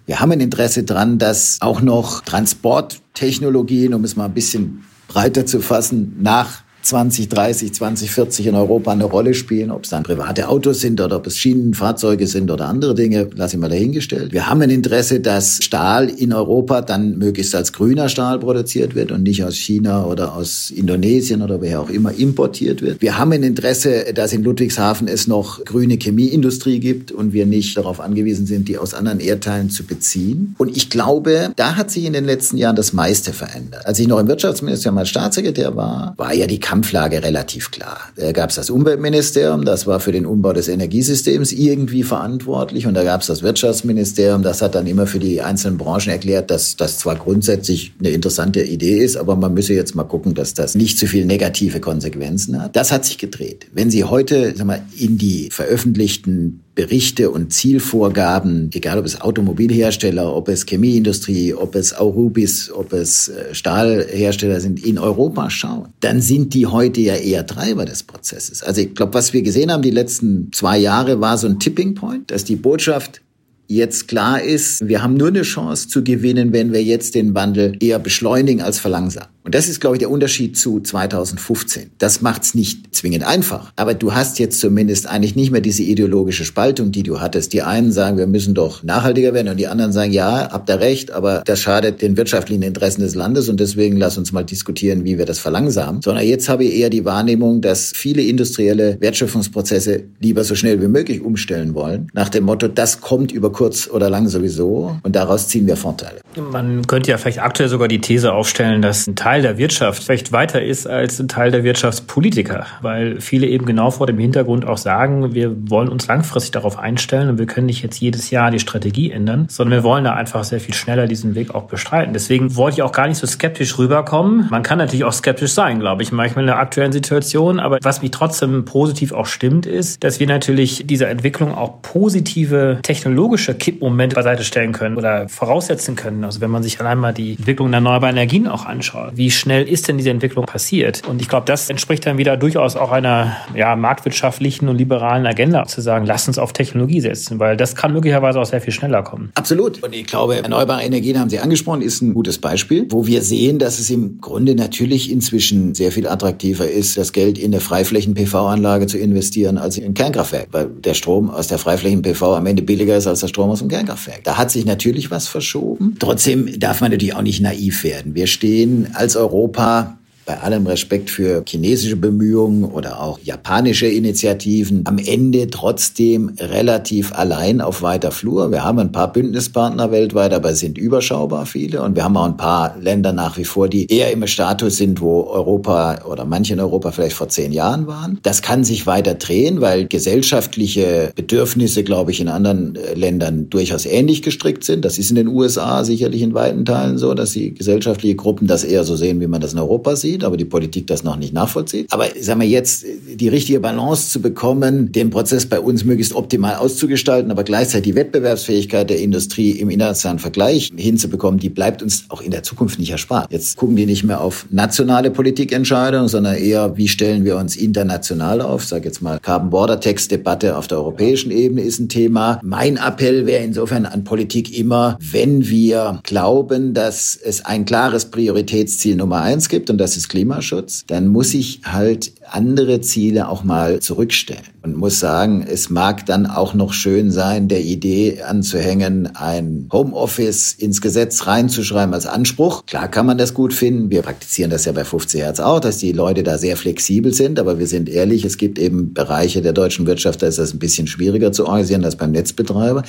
wir 0.10 0.20
haben 0.20 0.32
ein 0.32 0.40
Interesse 0.40 0.82
dran, 0.82 1.20
dass 1.20 1.58
auch 1.62 1.82
noch 1.82 2.22
Transporttechnologien, 2.22 3.94
um 3.94 4.04
es 4.04 4.16
mal 4.16 4.26
ein 4.26 4.34
bisschen 4.34 4.84
breiter 5.08 5.46
zu 5.46 5.62
fassen, 5.62 6.16
nach 6.20 6.64
2030, 6.90 7.74
2040 7.74 8.48
in 8.48 8.56
Europa 8.56 8.92
eine 8.92 9.06
Rolle 9.06 9.36
spielen, 9.36 9.70
ob 9.70 9.84
es 9.84 9.92
dann 9.92 10.04
private 10.04 10.50
Autos 10.50 10.82
sind 10.82 11.00
oder 11.00 11.18
ob 11.18 11.28
es 11.28 11.38
Schienenfahrzeuge 11.38 12.26
sind 12.26 12.50
oder 12.50 12.66
andere 12.66 12.96
Dinge, 12.96 13.30
lasse 13.36 13.56
ich 13.56 13.62
mal 13.62 13.70
dahingestellt. 13.70 14.32
Wir 14.32 14.50
haben 14.50 14.62
ein 14.62 14.72
Interesse, 14.72 15.20
dass 15.20 15.64
Stahl 15.64 16.10
in 16.10 16.34
Europa 16.34 16.82
dann 16.82 17.18
möglichst 17.20 17.54
als 17.54 17.74
grüner 17.74 18.10
Stahl 18.10 18.40
produziert 18.40 18.96
wird 18.96 19.12
und 19.12 19.24
nicht 19.24 19.44
aus 19.44 19.56
China 19.56 20.06
oder 20.06 20.36
aus 20.36 20.72
Indonesien 20.72 21.44
oder 21.44 21.62
wer 21.62 21.80
auch 21.80 21.90
immer 21.90 22.12
importiert 22.12 22.82
wird. 22.82 23.02
Wir 23.02 23.20
haben 23.20 23.32
ein 23.34 23.44
Interesse, 23.44 24.06
dass 24.16 24.34
in 24.34 24.44
Ludwigshafen 24.44 25.08
es 25.08 25.28
noch 25.28 25.64
grüne 25.66 25.98
Chemieindustrie 25.98 26.80
gibt 26.80 27.12
und 27.12 27.34
wir 27.34 27.46
nicht 27.46 27.78
darauf 27.78 28.00
angewiesen 28.00 28.48
sind, 28.48 28.68
die 28.68 28.80
aus 28.80 28.96
anderen 28.96 29.20
Erdteilen 29.20 29.70
zu 29.70 29.84
beziehen. 29.84 30.56
Und 30.58 30.76
ich 30.76 30.90
glaube, 30.90 31.52
da 31.56 31.76
hat 31.76 31.92
sich 31.92 32.06
in 32.06 32.14
den 32.14 32.26
letzten 32.26 32.58
Jahren 32.58 32.76
das 32.76 32.94
meiste 32.94 33.32
verändert. 33.32 33.86
Als 33.86 34.00
ich 34.00 34.08
noch 34.08 34.20
im 34.20 34.28
Wirtschaftsministerium 34.28 34.98
als 34.98 35.10
Staatssekretär 35.10 35.76
war, 35.76 36.16
war 36.18 36.34
ja 36.34 36.48
die 36.48 36.60
Kampflage 36.80 37.22
relativ 37.24 37.72
klar. 37.72 38.00
Da 38.16 38.32
gab 38.32 38.52
es 38.52 38.56
das 38.56 38.70
Umweltministerium, 38.70 39.66
das 39.66 39.86
war 39.86 40.00
für 40.00 40.14
den 40.14 40.26
Umbau 40.26 40.54
des 40.54 40.70
Energiesystems 40.70 41.52
irgendwie 41.52 42.04
verantwortlich. 42.04 42.88
Und 42.88 42.94
da 42.94 43.04
gab 43.04 43.20
es 43.20 43.28
das 43.28 43.44
Wirtschaftsministerium, 43.44 44.44
das 44.44 44.62
hat 44.62 44.76
dann 44.76 44.88
immer 44.88 45.06
für 45.06 45.20
die 45.20 45.42
einzelnen 45.42 45.78
Branchen 45.78 46.10
erklärt, 46.10 46.50
dass 46.50 46.78
das 46.78 46.98
zwar 46.98 47.18
grundsätzlich 47.18 47.92
eine 48.00 48.12
interessante 48.12 48.64
Idee 48.64 49.00
ist, 49.00 49.18
aber 49.18 49.36
man 49.36 49.54
müsse 49.54 49.74
jetzt 49.74 49.94
mal 49.94 50.06
gucken, 50.06 50.36
dass 50.36 50.54
das 50.54 50.74
nicht 50.76 50.98
zu 50.98 51.06
viel 51.06 51.26
negative 51.26 51.82
Konsequenzen 51.82 52.62
hat. 52.62 52.78
Das 52.78 52.94
hat 52.94 53.04
sich 53.04 53.18
gedreht. 53.18 53.68
Wenn 53.74 53.92
Sie 53.92 54.06
heute 54.06 54.54
sag 54.56 54.66
mal, 54.66 54.82
in 54.98 55.18
die 55.18 55.50
veröffentlichten 55.52 56.62
Berichte 56.76 57.30
und 57.30 57.52
Zielvorgaben, 57.52 58.70
egal 58.74 59.00
ob 59.00 59.06
es 59.06 59.20
Automobilhersteller, 59.20 60.34
ob 60.34 60.48
es 60.48 60.66
Chemieindustrie, 60.66 61.54
ob 61.54 61.76
es 61.76 61.94
Aurubis, 61.98 62.72
ob 62.72 62.94
es 62.94 63.28
äh, 63.28 63.54
Stahlhersteller 63.54 64.60
sind, 64.62 64.86
in 64.86 64.98
Europa 64.98 65.50
schauen, 65.50 65.90
dann 66.00 66.22
sind 66.22 66.54
die 66.54 66.68
heute 66.68 67.02
ja 67.02 67.16
eher 67.16 67.46
Treiber 67.46 67.86
des 67.86 68.04
Prozesses. 68.04 68.64
Also 68.64 68.82
ich 68.82 68.96
glaube, 68.96 69.14
was 69.14 69.34
wir 69.34 69.42
gesehen 69.42 69.72
haben 69.72 69.82
die 69.82 69.92
letzten 69.92 70.52
zwei 70.54 70.78
Jahre, 70.78 71.20
war 71.20 71.38
so 71.38 71.48
ein 71.48 71.60
Tipping 71.60 71.96
Point, 71.96 72.32
dass 72.32 72.44
die 72.44 72.56
Botschaft 72.56 73.22
jetzt 73.70 74.08
klar 74.08 74.42
ist, 74.42 74.86
wir 74.88 75.02
haben 75.02 75.14
nur 75.14 75.28
eine 75.30 75.44
Chance 75.44 75.88
zu 75.88 76.04
gewinnen, 76.04 76.52
wenn 76.52 76.74
wir 76.74 76.84
jetzt 76.84 77.16
den 77.16 77.36
Wandel 77.36 77.78
eher 77.80 78.00
beschleunigen 78.00 78.62
als 78.62 78.80
verlangsamen. 78.80 79.30
Und 79.50 79.56
das 79.56 79.68
ist, 79.68 79.80
glaube 79.80 79.96
ich, 79.96 80.00
der 80.00 80.12
Unterschied 80.12 80.58
zu 80.58 80.80
2015. 80.80 81.92
Das 81.98 82.22
macht 82.22 82.44
es 82.44 82.54
nicht 82.54 82.94
zwingend 82.94 83.24
einfach. 83.24 83.72
Aber 83.78 83.96
du 83.96 84.14
hast 84.14 84.38
jetzt 84.38 84.60
zumindest 84.60 85.08
eigentlich 85.08 85.36
nicht 85.36 85.50
mehr 85.50 85.62
diese 85.62 85.82
ideologische 85.82 86.46
Spaltung, 86.46 86.92
die 86.92 87.04
du 87.04 87.20
hattest. 87.20 87.54
Die 87.54 87.64
einen 87.64 87.92
sagen, 87.92 88.18
wir 88.18 88.28
müssen 88.28 88.54
doch 88.54 88.84
nachhaltiger 88.84 89.34
werden 89.34 89.48
und 89.48 89.58
die 89.58 89.68
anderen 89.68 89.92
sagen, 89.92 90.12
ja, 90.12 90.50
habt 90.52 90.70
ihr 90.70 90.80
recht, 90.80 91.10
aber 91.12 91.42
das 91.46 91.62
schadet 91.62 92.02
den 92.02 92.18
wirtschaftlichen 92.18 92.62
Interessen 92.62 93.02
des 93.02 93.16
Landes 93.16 93.50
und 93.50 93.60
deswegen 93.60 93.98
lass 93.98 94.20
uns 94.20 94.32
mal 94.32 94.44
diskutieren, 94.44 95.04
wie 95.04 95.18
wir 95.18 95.26
das 95.26 95.40
verlangsamen. 95.40 96.04
Sondern 96.04 96.26
jetzt 96.26 96.48
habe 96.48 96.66
ich 96.66 96.76
eher 96.76 96.92
die 96.92 97.06
Wahrnehmung, 97.06 97.62
dass 97.62 97.92
viele 97.96 98.22
industrielle 98.22 98.98
Wertschöpfungsprozesse 99.00 100.04
lieber 100.20 100.44
so 100.44 100.54
schnell 100.54 100.80
wie 100.80 100.88
möglich 100.88 101.22
umstellen 101.22 101.74
wollen. 101.74 102.08
Nach 102.14 102.30
dem 102.30 102.44
Motto, 102.44 102.68
das 102.68 103.02
kommt 103.02 103.32
über 103.32 103.52
kurz 103.60 103.90
oder 103.90 104.10
lang 104.10 104.26
sowieso 104.30 104.96
und 105.04 105.14
daraus 105.14 105.50
ziehen 105.50 105.68
wir 105.68 105.76
Vorteile. 105.76 106.22
Man 106.36 106.86
könnte 106.86 107.10
ja 107.10 107.18
vielleicht 107.18 107.42
aktuell 107.42 107.70
sogar 107.70 107.88
die 107.88 108.02
These 108.02 108.34
aufstellen, 108.34 108.82
dass 108.82 109.08
ein 109.08 109.16
Teil 109.16 109.42
der 109.42 109.58
Wirtschaft 109.58 110.04
vielleicht 110.04 110.32
weiter 110.32 110.62
ist 110.62 110.88
als 110.88 111.20
ein 111.20 111.28
Teil 111.28 111.52
der 111.52 111.64
Wirtschaftspolitiker, 111.64 112.68
weil 112.82 113.20
viele 113.20 113.48
eben 113.48 113.66
genau 113.66 113.90
vor 113.90 114.06
dem 114.06 114.20
Hintergrund 114.20 114.66
auch 114.66 114.78
sagen, 114.78 115.34
wir 115.34 115.56
wollen 115.70 115.90
uns 115.90 116.08
langfristig 116.08 116.52
darauf 116.52 116.78
einstellen 116.78 117.30
und 117.30 117.40
wir 117.40 117.48
können 117.48 117.66
nicht 117.66 117.84
jetzt 117.84 118.00
jedes 118.00 118.30
Jahr 118.30 118.52
die 118.52 118.60
Strategie 118.60 119.12
ändern, 119.12 119.48
sondern 119.50 119.80
wir 119.80 119.84
wollen 119.84 120.04
da 120.04 120.14
einfach 120.14 120.44
sehr 120.44 120.60
viel 120.60 120.76
schneller 120.76 121.08
diesen 121.08 121.34
Weg 121.34 121.56
auch 121.56 121.64
bestreiten. 121.64 122.14
Deswegen 122.14 122.56
wollte 122.56 122.76
ich 122.76 122.84
auch 122.84 122.92
gar 122.92 123.08
nicht 123.08 123.18
so 123.18 123.26
skeptisch 123.26 123.78
rüberkommen. 123.78 124.48
Man 124.52 124.64
kann 124.64 124.78
natürlich 124.78 125.06
auch 125.06 125.14
skeptisch 125.14 125.54
sein, 125.54 125.80
glaube 125.80 126.04
ich, 126.04 126.12
manchmal 126.12 126.44
in 126.44 126.48
der 126.48 126.60
aktuellen 126.60 126.92
Situation, 126.92 127.60
aber 127.60 127.80
was 127.82 128.02
mich 128.02 128.12
trotzdem 128.12 128.66
positiv 128.66 129.14
auch 129.14 129.26
stimmt, 129.26 129.66
ist, 129.66 130.04
dass 130.04 130.20
wir 130.20 130.28
natürlich 130.28 130.86
dieser 130.86 131.10
Entwicklung 131.10 131.56
auch 131.56 131.82
positive 131.82 132.80
technologische 132.84 133.56
Kippmomente 133.56 134.16
beiseite 134.16 134.44
stellen 134.44 134.74
können 134.74 134.96
oder 134.96 135.28
voraussetzen 135.28 135.96
können. 135.96 136.19
Also 136.24 136.42
wenn 136.42 136.52
man 136.52 136.64
sich 136.64 136.80
allein 136.80 136.98
mal 136.98 137.14
die 137.14 137.36
Entwicklung 137.36 137.70
der 137.72 137.78
erneuerbaren 137.78 138.16
Energien 138.16 138.48
auch 138.48 138.66
anschaut 138.66 139.10
wie 139.14 139.32
schnell 139.32 139.68
ist 139.68 139.88
denn 139.88 139.98
diese 139.98 140.10
Entwicklung 140.10 140.46
passiert? 140.46 141.02
Und 141.08 141.22
ich 141.22 141.28
glaube, 141.28 141.46
das 141.46 141.70
entspricht 141.70 142.06
dann 142.06 142.18
wieder 142.18 142.38
durchaus 142.38 142.76
auch 142.76 142.92
einer 142.92 143.36
ja, 143.56 143.76
marktwirtschaftlichen 143.76 144.68
und 144.70 144.78
liberalen 144.78 145.26
Agenda, 145.26 145.66
zu 145.66 145.82
sagen, 145.82 146.06
lass 146.06 146.28
uns 146.28 146.38
auf 146.38 146.54
Technologie 146.54 147.02
setzen, 147.02 147.40
weil 147.40 147.58
das 147.58 147.76
kann 147.76 147.94
möglicherweise 147.94 148.40
auch 148.40 148.46
sehr 148.46 148.62
viel 148.62 148.74
schneller 148.74 149.04
kommen. 149.04 149.32
Absolut. 149.36 149.84
Und 149.84 149.94
ich 149.94 150.06
glaube, 150.06 150.38
erneuerbare 150.38 150.84
Energien 150.84 151.20
haben 151.20 151.30
Sie 151.30 151.40
angesprochen, 151.40 151.82
ist 151.82 152.02
ein 152.02 152.14
gutes 152.14 152.38
Beispiel, 152.38 152.88
wo 152.90 153.08
wir 153.08 153.22
sehen, 153.22 153.60
dass 153.60 153.80
es 153.80 153.90
im 153.90 154.20
Grunde 154.22 154.56
natürlich 154.56 155.12
inzwischen 155.12 155.76
sehr 155.76 155.92
viel 155.92 156.08
attraktiver 156.08 156.70
ist, 156.70 156.98
das 156.98 157.14
Geld 157.14 157.38
in 157.38 157.54
eine 157.54 157.62
Freiflächen-PV-Anlage 157.62 158.88
zu 158.88 158.98
investieren 158.98 159.58
als 159.58 159.78
in 159.78 159.86
ein 159.86 159.94
Kernkraftwerk, 159.94 160.48
weil 160.52 160.68
der 160.68 160.94
Strom 160.94 161.30
aus 161.30 161.48
der 161.48 161.58
Freiflächen-PV 161.58 162.36
am 162.36 162.46
Ende 162.46 162.64
billiger 162.64 162.98
ist 162.98 163.08
als 163.08 163.20
der 163.20 163.28
Strom 163.28 163.50
aus 163.50 163.60
dem 163.60 163.68
Kernkraftwerk. 163.68 164.24
Da 164.24 164.38
hat 164.38 164.52
sich 164.52 164.66
natürlich 164.66 165.12
was 165.12 165.28
verschoben. 165.28 165.96
Trotzdem 166.10 166.60
darf 166.60 166.82
man 166.82 166.90
natürlich 166.90 167.14
auch 167.14 167.22
nicht 167.22 167.40
naiv 167.40 167.84
werden. 167.84 168.16
Wir 168.16 168.26
stehen 168.26 168.88
als 168.96 169.16
Europa 169.16 169.99
bei 170.30 170.42
allem 170.42 170.68
Respekt 170.68 171.10
für 171.10 171.44
chinesische 171.44 171.96
Bemühungen 171.96 172.64
oder 172.64 173.02
auch 173.02 173.18
japanische 173.24 173.88
Initiativen 173.88 174.84
am 174.86 175.00
Ende 175.00 175.48
trotzdem 175.50 176.34
relativ 176.40 177.14
allein 177.14 177.62
auf 177.62 177.82
weiter 177.82 178.12
Flur. 178.12 178.52
Wir 178.52 178.64
haben 178.64 178.78
ein 178.78 178.92
paar 178.92 179.12
Bündnispartner 179.12 179.90
weltweit, 179.90 180.32
aber 180.34 180.54
sind 180.54 180.78
überschaubar 180.78 181.48
viele. 181.48 181.82
Und 181.82 181.96
wir 181.96 182.04
haben 182.04 182.16
auch 182.16 182.28
ein 182.28 182.38
paar 182.38 182.78
Länder 182.80 183.12
nach 183.12 183.40
wie 183.40 183.44
vor, 183.44 183.70
die 183.70 183.92
eher 183.92 184.12
im 184.12 184.28
Status 184.28 184.78
sind, 184.78 185.02
wo 185.02 185.24
Europa 185.24 186.06
oder 186.08 186.26
manche 186.26 186.54
in 186.54 186.60
Europa 186.60 186.92
vielleicht 186.92 187.16
vor 187.16 187.30
zehn 187.30 187.52
Jahren 187.52 187.88
waren. 187.88 188.20
Das 188.22 188.44
kann 188.44 188.64
sich 188.64 188.86
weiter 188.86 189.16
drehen, 189.16 189.62
weil 189.62 189.88
gesellschaftliche 189.88 191.12
Bedürfnisse, 191.16 191.84
glaube 191.84 192.12
ich, 192.12 192.22
in 192.22 192.28
anderen 192.28 192.76
äh, 192.76 192.94
Ländern 192.94 193.50
durchaus 193.50 193.88
ähnlich 193.88 194.22
gestrickt 194.22 194.64
sind. 194.64 194.86
Das 194.86 195.00
ist 195.00 195.10
in 195.10 195.16
den 195.16 195.28
USA 195.28 195.84
sicherlich 195.84 196.22
in 196.22 196.36
weiten 196.36 196.66
Teilen 196.66 197.00
so, 197.00 197.16
dass 197.16 197.32
die 197.32 197.56
gesellschaftliche 197.56 198.16
Gruppen 198.16 198.46
das 198.46 198.64
eher 198.64 198.84
so 198.84 198.96
sehen, 198.96 199.20
wie 199.22 199.28
man 199.28 199.42
das 199.42 199.54
in 199.54 199.60
Europa 199.60 199.96
sieht 199.96 200.19
sieht, 200.20 200.24
aber 200.24 200.38
die 200.38 200.46
Politik 200.46 200.88
das 200.88 201.04
noch 201.04 201.18
nicht 201.18 201.34
nachvollzieht. 201.34 201.88
Aber 201.92 202.06
sagen 202.20 202.42
wir 202.42 202.48
jetzt, 202.48 202.86
die 203.08 203.28
richtige 203.30 203.60
Balance 203.60 204.10
zu 204.10 204.22
bekommen, 204.22 204.92
den 204.92 205.10
Prozess 205.10 205.46
bei 205.46 205.60
uns 205.60 205.86
möglichst 205.86 206.14
optimal 206.14 206.56
auszugestalten, 206.56 207.32
aber 207.32 207.44
gleichzeitig 207.44 207.80
die 207.80 207.96
Wettbewerbsfähigkeit 207.96 208.90
der 208.90 209.00
Industrie 209.00 209.52
im 209.52 209.70
internationalen 209.70 210.20
Vergleich 210.20 210.72
hinzubekommen, 210.76 211.40
die 211.40 211.50
bleibt 211.50 211.82
uns 211.82 212.06
auch 212.10 212.22
in 212.22 212.32
der 212.32 212.44
Zukunft 212.44 212.78
nicht 212.78 212.92
erspart. 212.92 213.32
Jetzt 213.32 213.58
gucken 213.58 213.76
die 213.76 213.86
nicht 213.86 214.04
mehr 214.04 214.22
auf 214.22 214.46
nationale 214.50 215.12
Politikentscheidungen, 215.12 216.08
sondern 216.08 216.36
eher, 216.36 216.76
wie 216.78 216.88
stellen 216.88 217.26
wir 217.26 217.38
uns 217.38 217.56
international 217.56 218.42
auf? 218.42 218.66
Sage 218.66 218.86
jetzt 218.86 219.02
mal, 219.02 219.20
Carbon 219.20 219.50
Border 219.50 219.80
Tax 219.80 220.08
Debatte 220.08 220.58
auf 220.58 220.68
der 220.68 220.78
europäischen 220.78 221.32
Ebene 221.32 221.62
ist 221.62 221.80
ein 221.80 221.90
Thema. 221.90 222.40
Mein 222.44 222.78
Appell 222.78 223.26
wäre 223.26 223.44
insofern 223.44 223.86
an 223.86 224.04
Politik 224.04 224.58
immer, 224.58 224.98
wenn 225.00 225.48
wir 225.48 226.02
glauben, 226.04 226.74
dass 226.74 227.16
es 227.16 227.46
ein 227.46 227.66
klares 227.66 228.06
Prioritätsziel 228.06 228.96
Nummer 228.96 229.22
eins 229.22 229.50
gibt 229.50 229.70
und 229.70 229.78
das 229.78 229.98
ist 229.98 230.09
Klimaschutz, 230.10 230.84
dann 230.88 231.08
muss 231.08 231.34
ich 231.34 231.62
halt 231.64 232.12
andere 232.30 232.82
Ziele 232.82 233.30
auch 233.30 233.44
mal 233.44 233.80
zurückstellen 233.80 234.44
und 234.62 234.76
muss 234.76 235.00
sagen, 235.00 235.46
es 235.50 235.70
mag 235.70 236.06
dann 236.06 236.26
auch 236.26 236.54
noch 236.54 236.74
schön 236.74 237.12
sein, 237.12 237.48
der 237.48 237.62
Idee 237.62 238.22
anzuhängen, 238.22 239.16
ein 239.16 239.70
Homeoffice 239.72 240.54
ins 240.54 240.82
Gesetz 240.82 241.28
reinzuschreiben 241.28 241.94
als 241.94 242.06
Anspruch. 242.06 242.66
Klar 242.66 242.90
kann 242.90 243.06
man 243.06 243.18
das 243.18 243.34
gut 243.34 243.54
finden. 243.54 243.90
Wir 243.90 244.02
praktizieren 244.02 244.52
das 244.52 244.66
ja 244.66 244.74
bei 244.74 244.84
50 244.84 245.22
Hertz 245.22 245.40
auch, 245.40 245.60
dass 245.60 245.78
die 245.78 245.94
Leute 245.94 246.24
da 246.24 246.38
sehr 246.38 246.58
flexibel 246.58 247.14
sind. 247.14 247.40
Aber 247.40 247.60
wir 247.60 247.68
sind 247.68 247.88
ehrlich, 247.88 248.26
es 248.26 248.38
gibt 248.38 248.60
eben 248.60 248.94
Bereiche 248.94 249.42
der 249.42 249.54
deutschen 249.54 249.88
Wirtschaft, 249.88 250.22
da 250.22 250.28
ist 250.28 250.40
das 250.40 250.54
ein 250.54 250.60
bisschen 250.60 250.88
schwieriger 250.88 251.32
zu 251.32 251.46
organisieren 251.46 251.86
als 251.86 251.96
beim 251.96 252.12
Netzbetreiber. 252.12 252.84